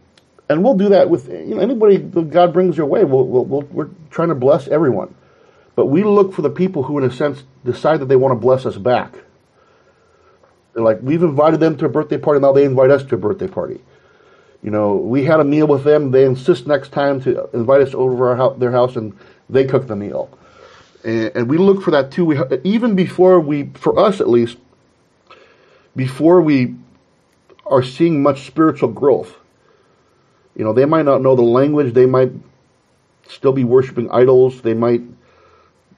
[0.49, 3.03] and we'll do that with you know anybody that God brings your way.
[3.03, 5.13] We'll, we'll, we'll, we're trying to bless everyone,
[5.75, 8.39] but we look for the people who, in a sense, decide that they want to
[8.39, 9.13] bless us back.
[10.73, 13.17] They're like, we've invited them to a birthday party, now they invite us to a
[13.17, 13.79] birthday party.
[14.63, 16.11] You know, we had a meal with them.
[16.11, 19.17] They insist next time to invite us over house, their house, and
[19.49, 20.29] they cook the meal.
[21.03, 22.23] And, and we look for that too.
[22.25, 24.57] We even before we, for us at least,
[25.95, 26.75] before we
[27.65, 29.35] are seeing much spiritual growth.
[30.55, 31.93] You know, they might not know the language.
[31.93, 32.31] They might
[33.27, 34.61] still be worshiping idols.
[34.61, 35.01] They might,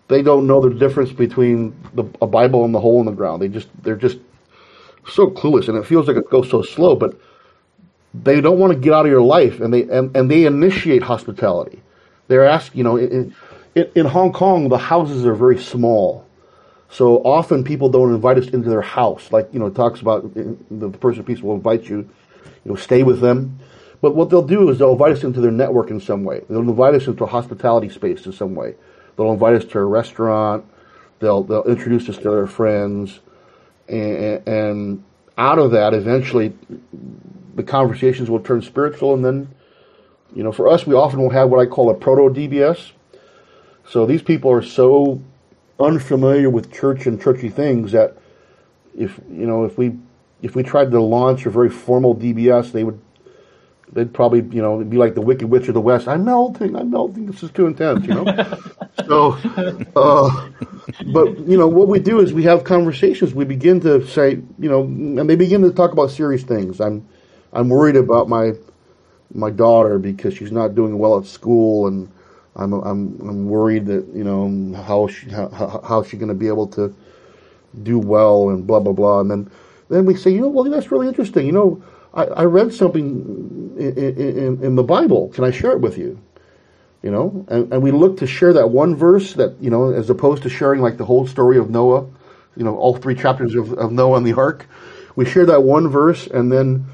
[0.07, 3.41] they don't know the difference between the, a Bible and the hole in the ground.
[3.41, 4.19] They just, they're just
[5.07, 6.95] so clueless, and it feels like it goes so slow.
[6.95, 7.19] But
[8.13, 11.03] they don't want to get out of your life, and they and, and they initiate
[11.03, 11.81] hospitality.
[12.27, 13.35] They're asked, you know, in,
[13.75, 16.25] in, in Hong Kong, the houses are very small.
[16.89, 19.31] So often people don't invite us into their house.
[19.31, 22.75] Like, you know, it talks about the person of peace will invite you, you know,
[22.75, 23.59] stay with them.
[24.01, 26.41] But what they'll do is they'll invite us into their network in some way.
[26.49, 28.75] They'll invite us into a hospitality space in some way.
[29.15, 30.65] They'll invite us to a restaurant.
[31.19, 33.19] They'll, they'll introduce us to their friends.
[33.87, 35.03] And, and
[35.37, 36.53] out of that, eventually,
[37.55, 39.13] the conversations will turn spiritual.
[39.13, 39.49] And then,
[40.35, 42.91] you know, for us, we often will have what I call a proto DBS.
[43.87, 45.21] So these people are so
[45.79, 48.17] unfamiliar with church and churchy things that
[48.97, 49.97] if you know if we
[50.41, 52.99] if we tried to launch a very formal DBS, they would
[53.93, 56.07] they'd probably you know be like the Wicked Witch of the West.
[56.07, 57.25] I'm melting, I'm melting.
[57.25, 58.25] This is too intense, you know.
[59.07, 59.31] so,
[59.95, 60.49] uh,
[61.13, 63.33] but you know what we do is we have conversations.
[63.33, 66.81] We begin to say, you know, and they begin to talk about serious things.
[66.81, 67.07] I'm
[67.53, 68.53] I'm worried about my
[69.33, 72.11] my daughter because she's not doing well at school and
[72.55, 76.47] I'm I'm I'm worried that you know how she how, how she going to be
[76.47, 76.95] able to
[77.83, 79.51] do well and blah blah blah and then
[79.89, 81.83] then we say you know well that's really interesting you know
[82.15, 86.19] I, I read something in, in, in the Bible can I share it with you
[87.03, 90.09] you know and, and we look to share that one verse that you know as
[90.09, 92.07] opposed to sharing like the whole story of Noah
[92.55, 94.67] you know all three chapters of, of Noah and the ark
[95.15, 96.85] we share that one verse and then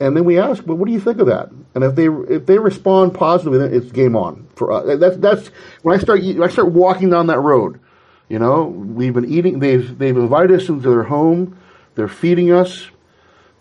[0.00, 2.46] and then we ask, "But what do you think of that?" And if they if
[2.46, 4.98] they respond positively, then it's game on for us.
[4.98, 5.48] That's that's
[5.82, 7.80] when I start when I start walking down that road.
[8.28, 9.60] You know, we've been eating.
[9.60, 11.58] They've they've invited us into their home.
[11.94, 12.88] They're feeding us.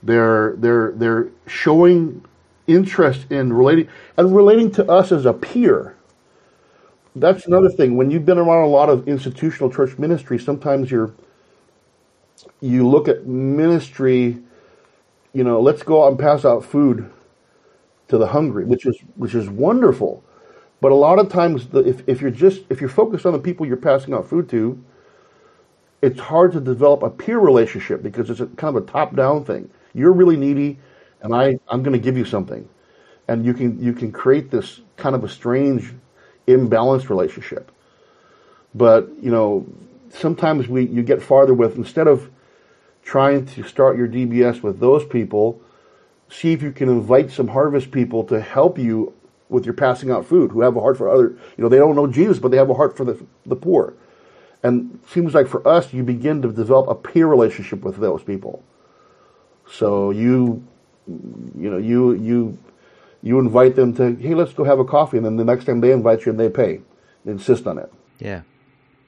[0.04, 2.26] They're they're they're showing
[2.68, 5.96] interest in relating and relating to us as a peer.
[7.16, 7.98] That's another thing.
[7.98, 11.14] When you've been around a lot of institutional church ministry, sometimes you're
[12.62, 14.40] you look at ministry
[15.34, 17.10] you know, let's go out and pass out food
[18.08, 20.24] to the hungry, which is which is wonderful.
[20.80, 23.40] But a lot of times, the, if if you're just if you're focused on the
[23.40, 24.82] people you're passing out food to,
[26.02, 29.44] it's hard to develop a peer relationship because it's a kind of a top down
[29.44, 29.70] thing.
[29.94, 30.80] You're really needy,
[31.22, 32.68] and I I'm going to give you something,
[33.28, 35.94] and you can you can create this kind of a strange,
[36.48, 37.72] imbalanced relationship.
[38.76, 39.68] But you know,
[40.10, 42.30] sometimes we you get farther with instead of
[43.04, 45.62] trying to start your DBS with those people,
[46.30, 49.14] see if you can invite some harvest people to help you
[49.50, 51.96] with your passing out food who have a heart for other, you know, they don't
[51.96, 53.94] know Jesus, but they have a heart for the, the poor.
[54.64, 58.64] And seems like for us, you begin to develop a peer relationship with those people.
[59.74, 60.64] So you,
[61.08, 62.58] you know, you, you,
[63.22, 65.18] you invite them to, hey, let's go have a coffee.
[65.18, 66.80] And then the next time they invite you and they pay,
[67.26, 67.92] they insist on it.
[68.20, 68.42] Yeah.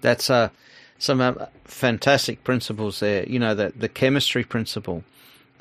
[0.02, 0.50] That's, uh,
[0.98, 1.34] some uh,
[1.66, 3.26] fantastic principles there.
[3.28, 5.04] You know, the, the chemistry principle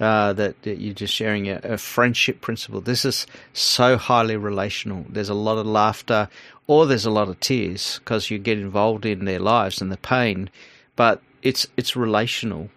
[0.00, 2.80] uh, that, that, you're just sharing, a, a, friendship principle.
[2.80, 5.05] This is so highly relational.
[5.09, 6.28] There's a lot of laughter
[6.66, 9.96] or there's a lot of tears because you get involved in their lives and the
[9.96, 10.50] pain,
[10.96, 12.70] but it's, it's relational.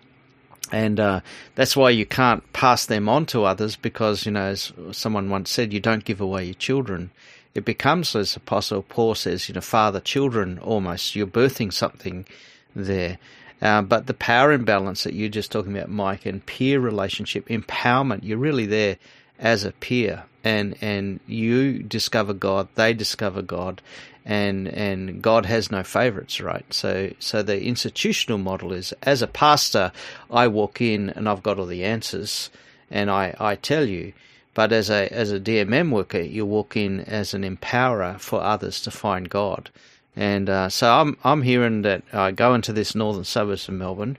[0.72, 1.22] And uh,
[1.56, 5.50] that's why you can't pass them on to others because, you know, as someone once
[5.50, 7.12] said, you don't give away your children
[7.58, 11.16] it becomes, as Apostle Paul says, you know, father children almost.
[11.16, 12.28] You're birthing something
[12.76, 13.18] there.
[13.60, 18.20] Uh, but the power imbalance that you're just talking about, Mike, and peer relationship, empowerment,
[18.22, 18.98] you're really there
[19.40, 20.24] as a peer.
[20.44, 23.82] And, and you discover God, they discover God,
[24.26, 26.66] and, and God has no favorites, right?
[26.74, 29.92] So, so the institutional model is as a pastor,
[30.32, 32.50] I walk in and I've got all the answers
[32.90, 34.14] and I, I tell you,
[34.54, 38.82] but as a as a DMM worker, you walk in as an empowerer for others
[38.82, 39.70] to find God.
[40.16, 44.18] And uh, so I'm I'm hearing that I go into this northern suburbs of Melbourne,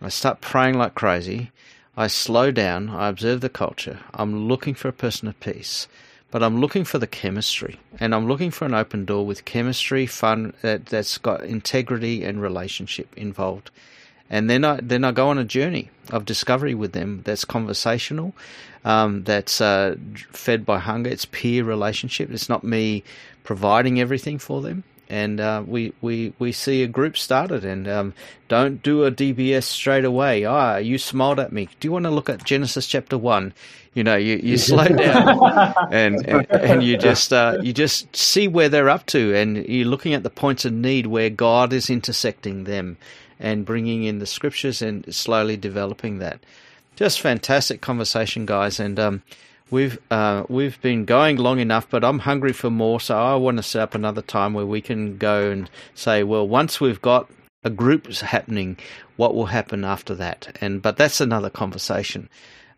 [0.00, 1.50] I start praying like crazy.
[1.96, 2.90] I slow down.
[2.90, 4.00] I observe the culture.
[4.12, 5.86] I'm looking for a person of peace,
[6.30, 10.06] but I'm looking for the chemistry, and I'm looking for an open door with chemistry,
[10.06, 13.70] fun that that's got integrity and relationship involved
[14.30, 17.22] and then I then I go on a journey of discovery with them.
[17.24, 18.34] That's conversational,
[18.84, 19.96] um, that's uh,
[20.32, 21.10] fed by hunger.
[21.10, 22.30] It's peer relationship.
[22.30, 23.04] It's not me
[23.44, 24.84] providing everything for them.
[25.14, 28.14] And uh, we, we, we see a group started, and um,
[28.48, 30.44] don't do a DBS straight away.
[30.44, 31.68] Ah, you smiled at me.
[31.78, 33.54] Do you want to look at Genesis chapter one?
[33.94, 38.48] You know, you, you slow down and, and, and you just uh, you just see
[38.48, 41.90] where they're up to, and you're looking at the points of need where God is
[41.90, 42.96] intersecting them
[43.38, 46.40] and bringing in the scriptures and slowly developing that.
[46.96, 49.22] Just fantastic conversation, guys, and um,
[49.74, 53.56] we've uh, we've been going long enough, but I'm hungry for more, so I want
[53.56, 57.28] to set up another time where we can go and say, well, once we've got
[57.64, 58.78] a group happening,
[59.16, 60.56] what will happen after that?
[60.60, 62.28] And but that's another conversation.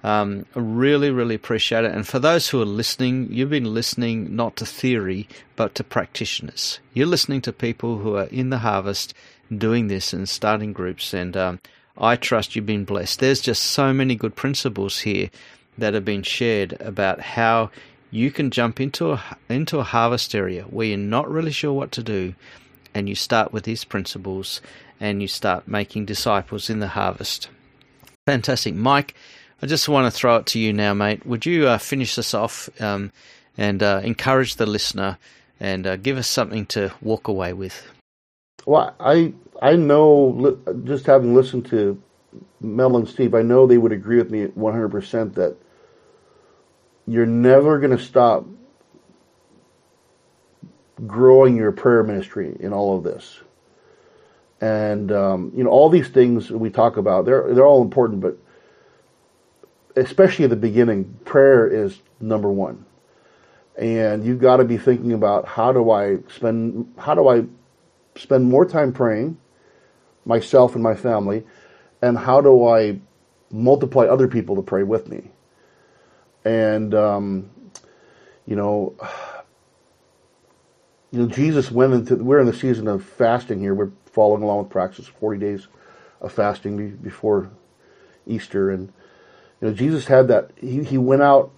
[0.03, 1.93] Um, really, really appreciate it.
[1.93, 6.81] And for those who are listening, you've been listening not to theory, but to practitioners.
[6.95, 9.15] You're listening to people who are in the harvest
[9.51, 11.13] doing this and starting groups.
[11.13, 11.61] And um,
[11.99, 13.19] I trust you've been blessed.
[13.19, 15.29] There's just so many good principles here
[15.79, 17.71] that have been shared about how
[18.11, 21.93] you can jump into a into a harvest area where you're not really sure what
[21.93, 22.35] to do,
[22.95, 24.61] and you start with these principles,
[25.01, 27.49] and you start making disciples in the harvest.
[28.27, 29.15] Fantastic, Mike.
[29.63, 31.25] I just want to throw it to you now, mate.
[31.25, 33.11] Would you uh, finish this off um,
[33.57, 35.19] and uh, encourage the listener
[35.59, 37.87] and uh, give us something to walk away with?
[38.67, 42.01] Well, I I know just having listened to
[42.61, 45.57] Mel and Steve, I know they would agree with me 100% that
[47.07, 48.47] you're never going to stop
[51.07, 53.41] growing your prayer ministry in all of this.
[54.61, 58.39] And um, you know all these things we talk about, they're they're all important, but
[59.97, 62.87] especially at the beginning, prayer is number one.
[63.79, 67.45] And you've got to be thinking about how do I spend how do I
[68.15, 69.37] spend more time praying,
[70.25, 71.45] myself and my family,
[72.01, 72.99] and how do I
[73.51, 75.31] multiply other people to pray with me?
[76.47, 77.51] And um,
[78.47, 78.95] you know,
[81.11, 82.17] you know, Jesus went into.
[82.17, 83.75] We're in the season of fasting here.
[83.75, 85.67] We're following along with practice, forty days
[86.21, 87.51] of fasting before
[88.29, 88.93] Easter, and
[89.61, 90.53] you know, Jesus had that.
[90.57, 91.51] He he went out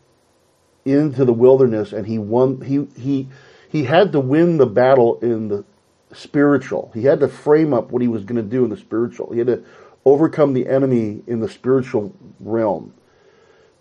[0.86, 2.62] into the wilderness and he won.
[2.62, 3.28] He he
[3.68, 5.66] he had to win the battle in the
[6.14, 6.90] spiritual.
[6.94, 9.32] He had to frame up what he was going to do in the spiritual.
[9.32, 9.64] He had to
[10.06, 12.94] overcome the enemy in the spiritual realm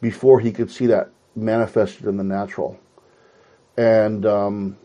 [0.01, 2.79] before he could see that manifested in the natural.
[3.77, 4.77] And um,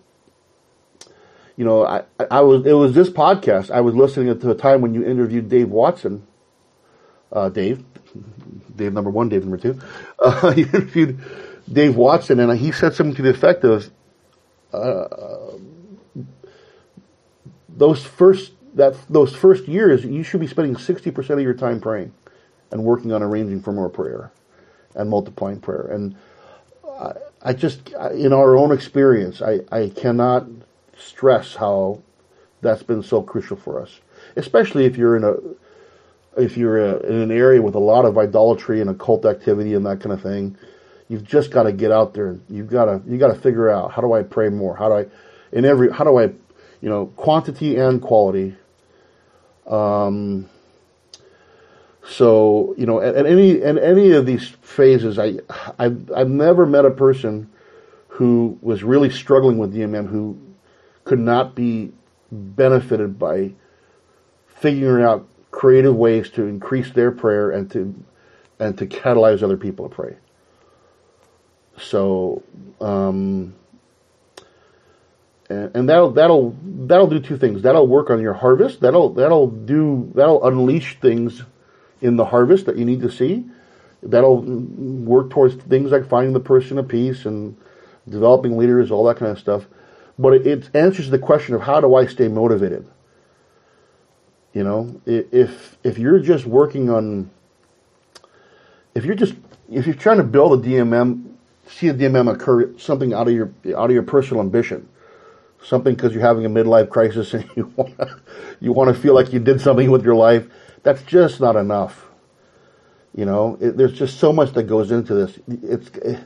[1.57, 4.81] you know, I, I was it was this podcast I was listening to a time
[4.81, 6.27] when you interviewed Dave Watson.
[7.31, 7.83] Uh, Dave,
[8.77, 9.81] Dave number one, Dave number two.
[10.19, 11.19] Uh, he interviewed
[11.71, 13.91] Dave Watson, and he said something to the effect of,
[14.73, 15.57] uh,
[17.69, 21.81] "Those first that those first years, you should be spending sixty percent of your time
[21.81, 22.13] praying,
[22.71, 24.31] and working on arranging for more prayer,
[24.95, 26.15] and multiplying prayer." And
[26.89, 27.13] I,
[27.43, 30.47] I just, in our own experience, I, I cannot
[30.97, 32.01] stress how
[32.61, 34.01] that's been so crucial for us,
[34.37, 35.35] especially if you're in a
[36.41, 39.85] if you're a, in an area with a lot of idolatry and occult activity and
[39.85, 40.57] that kind of thing.
[41.09, 42.39] You've just got to get out there.
[42.49, 44.75] You've got to you got to figure out how do I pray more?
[44.77, 45.07] How do I
[45.51, 46.25] in every how do I
[46.81, 48.57] you know quantity and quality.
[49.67, 50.49] Um,
[52.09, 55.39] so you know, at, any at any of these phases, I
[55.79, 57.51] I've, I've never met a person
[58.09, 60.39] who was really struggling with DMM who
[61.05, 61.93] could not be
[62.31, 63.53] benefited by
[64.47, 67.95] figuring out creative ways to increase their prayer and to
[68.59, 70.17] and to catalyze other people to pray.
[71.79, 72.43] So,
[72.81, 73.55] um,
[75.49, 77.63] and, and that'll that'll that'll do two things.
[77.63, 78.81] That'll work on your harvest.
[78.81, 81.43] That'll that'll do that'll unleash things
[82.03, 83.45] in the harvest that you need to see.
[84.03, 87.57] That'll work towards things like finding the person of peace and
[88.09, 89.67] developing leaders, all that kind of stuff.
[90.19, 92.87] But it, it answers the question of how do I stay motivated
[94.53, 97.31] you know, if if you're just working on,
[98.95, 99.35] if you're just
[99.71, 101.35] if you're trying to build a DMM,
[101.67, 104.89] see a DMM occur something out of your out of your personal ambition,
[105.63, 107.95] something because you're having a midlife crisis and you want
[108.61, 110.47] you want to feel like you did something with your life.
[110.83, 112.09] That's just not enough.
[113.15, 115.39] You know, it, there's just so much that goes into this.
[115.49, 116.21] It's eh,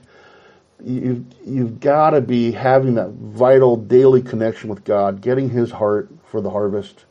[0.84, 6.10] you you've got to be having that vital daily connection with God, getting His heart
[6.26, 7.04] for the harvest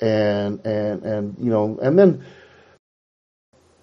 [0.00, 2.24] and and and you know, and then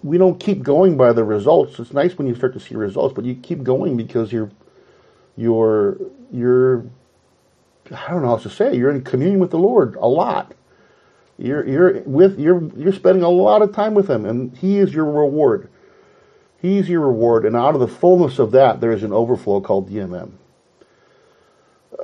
[0.02, 1.78] we don't keep going by the results.
[1.78, 4.50] It's nice when you start to see results, but you keep going because you're
[5.36, 5.98] you're
[6.32, 6.86] you're
[7.90, 8.76] I don't know how to say.
[8.76, 10.54] You're in communion with the Lord a lot.
[11.38, 14.92] You're you're with you're you're spending a lot of time with Him, and He is
[14.92, 15.68] your reward.
[16.60, 19.90] He's your reward, and out of the fullness of that, there is an overflow called
[19.90, 20.32] DMM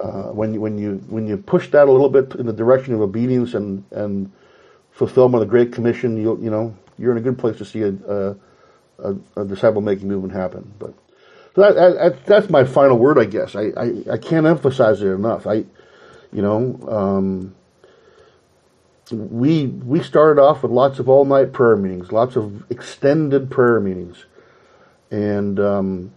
[0.00, 2.94] uh, when you, when you when you push that a little bit in the direction
[2.94, 4.30] of obedience and and
[4.92, 7.82] fulfillment of the Great Commission, you you know you're in a good place to see
[7.82, 8.36] a a,
[8.98, 10.72] a, a disciple making movement happen.
[10.78, 10.94] But
[11.54, 13.56] so that, that, that's my final word, I guess.
[13.56, 15.46] I, I, I can't emphasize it enough.
[15.46, 15.64] I
[16.32, 17.54] you know um,
[19.12, 23.80] we we started off with lots of all night prayer meetings, lots of extended prayer
[23.80, 24.24] meetings,
[25.11, 26.12] and um,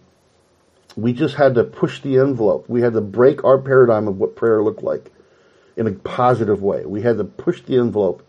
[0.96, 2.68] we just had to push the envelope.
[2.68, 5.10] We had to break our paradigm of what prayer looked like
[5.76, 6.84] in a positive way.
[6.84, 8.24] We had to push the envelope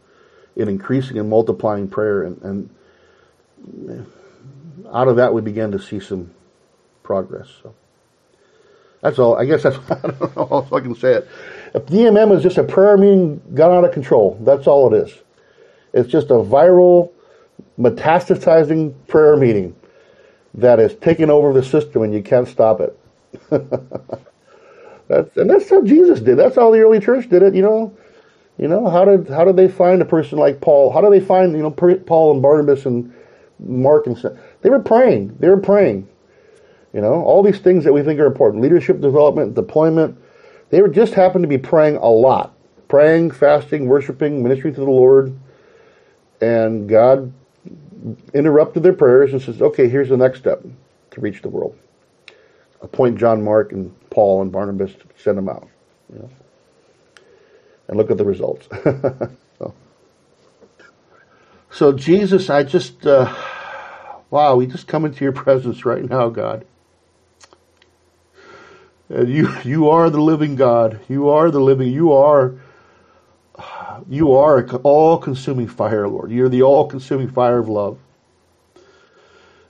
[0.56, 4.08] in increasing and multiplying prayer, and, and
[4.92, 6.32] out of that we began to see some
[7.04, 7.48] progress.
[7.62, 7.76] So
[9.02, 9.36] that's all.
[9.38, 11.28] I guess that's I don't know how I can say it.
[11.76, 15.14] If DMM is just a prayer meeting got out of control, that's all it is.
[15.94, 17.12] It's just a viral,
[17.78, 19.76] metastasizing prayer meeting
[20.54, 22.98] that is taking over the system and you can't stop it.
[25.10, 26.38] that's, and that's how Jesus did.
[26.38, 27.54] That's how the early church did it.
[27.54, 27.98] You know,
[28.58, 30.94] you know how did how did they find a person like Paul?
[30.94, 33.14] How did they find you know Paul and Barnabas and
[33.60, 34.38] Mark and stuff?
[34.62, 35.36] They were praying.
[35.42, 36.08] They were praying.
[36.94, 40.18] You know, all these things that we think are important: leadership development, deployment.
[40.70, 42.54] They were just happened to be praying a lot,
[42.88, 45.38] praying, fasting, worshiping, ministering to the Lord,
[46.42, 47.34] and God
[48.34, 50.64] interrupted their prayers and says, okay, here's the next step
[51.12, 51.78] to reach the world.
[52.82, 55.68] Appoint John Mark and Paul and Barnabas to send them out.
[56.14, 56.30] You know?
[57.88, 58.68] And look at the results.
[59.60, 59.74] so.
[61.72, 61.92] so.
[61.94, 63.34] Jesus, I just, uh,
[64.30, 66.66] wow, we just come into your presence right now, God.
[69.10, 71.00] And you, you are the living God.
[71.08, 72.56] You are the living, you are
[74.10, 76.32] you are all consuming fire, Lord.
[76.32, 77.98] You're the all consuming fire of love.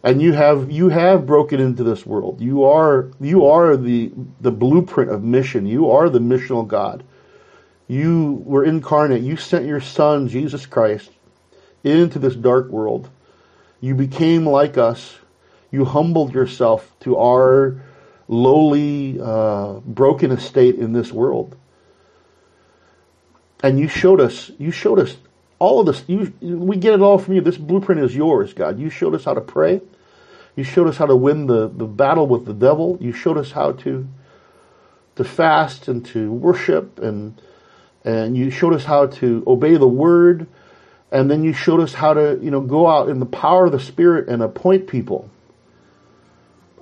[0.04, 2.42] And you have you have broken into this world.
[2.42, 5.66] You are you are the the blueprint of mission.
[5.66, 7.04] You are the missional God.
[7.88, 9.24] You were incarnate.
[9.24, 11.10] You sent your son, Jesus Christ,
[11.84, 13.10] into this dark world.
[13.82, 15.18] You became like us.
[15.72, 17.82] You humbled yourself to our
[18.28, 21.56] lowly, uh, broken estate in this world
[23.64, 25.18] and you showed us, you showed us
[25.60, 26.04] all of this.
[26.08, 27.42] You, we get it all from you.
[27.42, 28.80] This blueprint is yours, God.
[28.80, 29.82] You showed us how to pray.
[30.56, 32.98] You showed us how to win the, the battle with the devil.
[33.02, 34.08] You showed us how to
[35.18, 37.42] to fast and to worship and
[38.06, 40.48] and you showed us how to obey the word
[41.12, 43.74] And then you showed us how to, you know, go out in the power of
[43.74, 45.30] the Spirit and appoint people.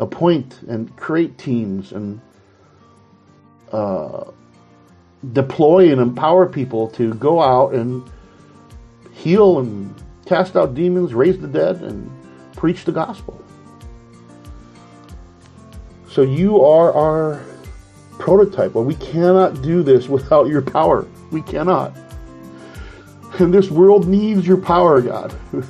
[0.03, 2.19] Appoint and create teams and
[3.71, 4.25] uh,
[5.31, 8.03] deploy and empower people to go out and
[9.13, 9.95] heal and
[10.25, 12.11] cast out demons, raise the dead, and
[12.55, 13.41] preach the gospel.
[16.09, 17.41] So you are our
[18.19, 18.73] prototype.
[18.73, 21.07] Well, we cannot do this without your power.
[21.31, 21.95] We cannot.
[23.39, 25.33] And this world needs your power, God.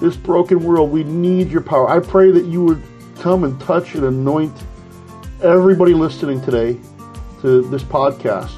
[0.00, 1.88] this broken world, we need your power.
[1.88, 2.82] I pray that you would
[3.20, 4.56] come and touch and anoint
[5.42, 6.78] everybody listening today
[7.40, 8.54] to this podcast.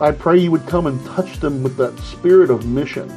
[0.00, 3.10] I pray you would come and touch them with that spirit of mission.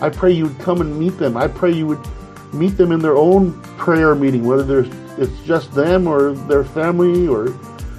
[0.00, 1.36] I pray you would come and meet them.
[1.36, 2.04] I pray you would
[2.52, 4.80] meet them in their own prayer meeting, whether
[5.16, 7.54] it's just them or their family or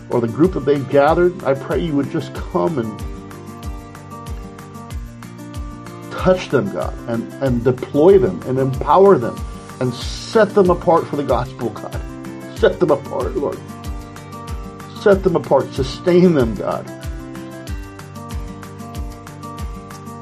[0.09, 1.43] or the group that they've gathered.
[1.43, 2.99] I pray you would just come and
[6.11, 9.35] touch them, God, and, and deploy them and empower them
[9.79, 11.93] and set them apart for the gospel, God.
[12.57, 13.59] Set them apart, Lord.
[15.01, 15.71] Set them apart.
[15.73, 16.89] Sustain them, God.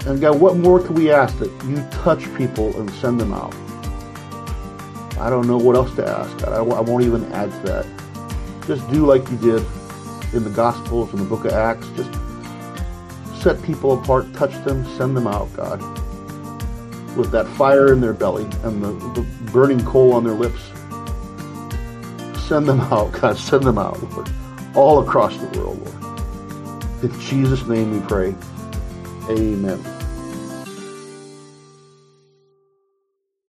[0.05, 3.53] And God, what more can we ask that you touch people and send them out?
[5.17, 6.53] I don't know what else to ask, God.
[6.53, 8.65] I, I won't even add to that.
[8.67, 9.65] Just do like you did
[10.33, 11.87] in the Gospels and the book of Acts.
[11.95, 12.11] Just
[13.41, 15.79] set people apart, touch them, send them out, God,
[17.15, 20.59] with that fire in their belly and the, the burning coal on their lips.
[22.47, 23.37] Send them out, God.
[23.37, 24.29] Send them out, Lord,
[24.75, 27.03] all across the world, Lord.
[27.03, 28.35] In Jesus' name we pray.
[29.29, 29.92] Amen.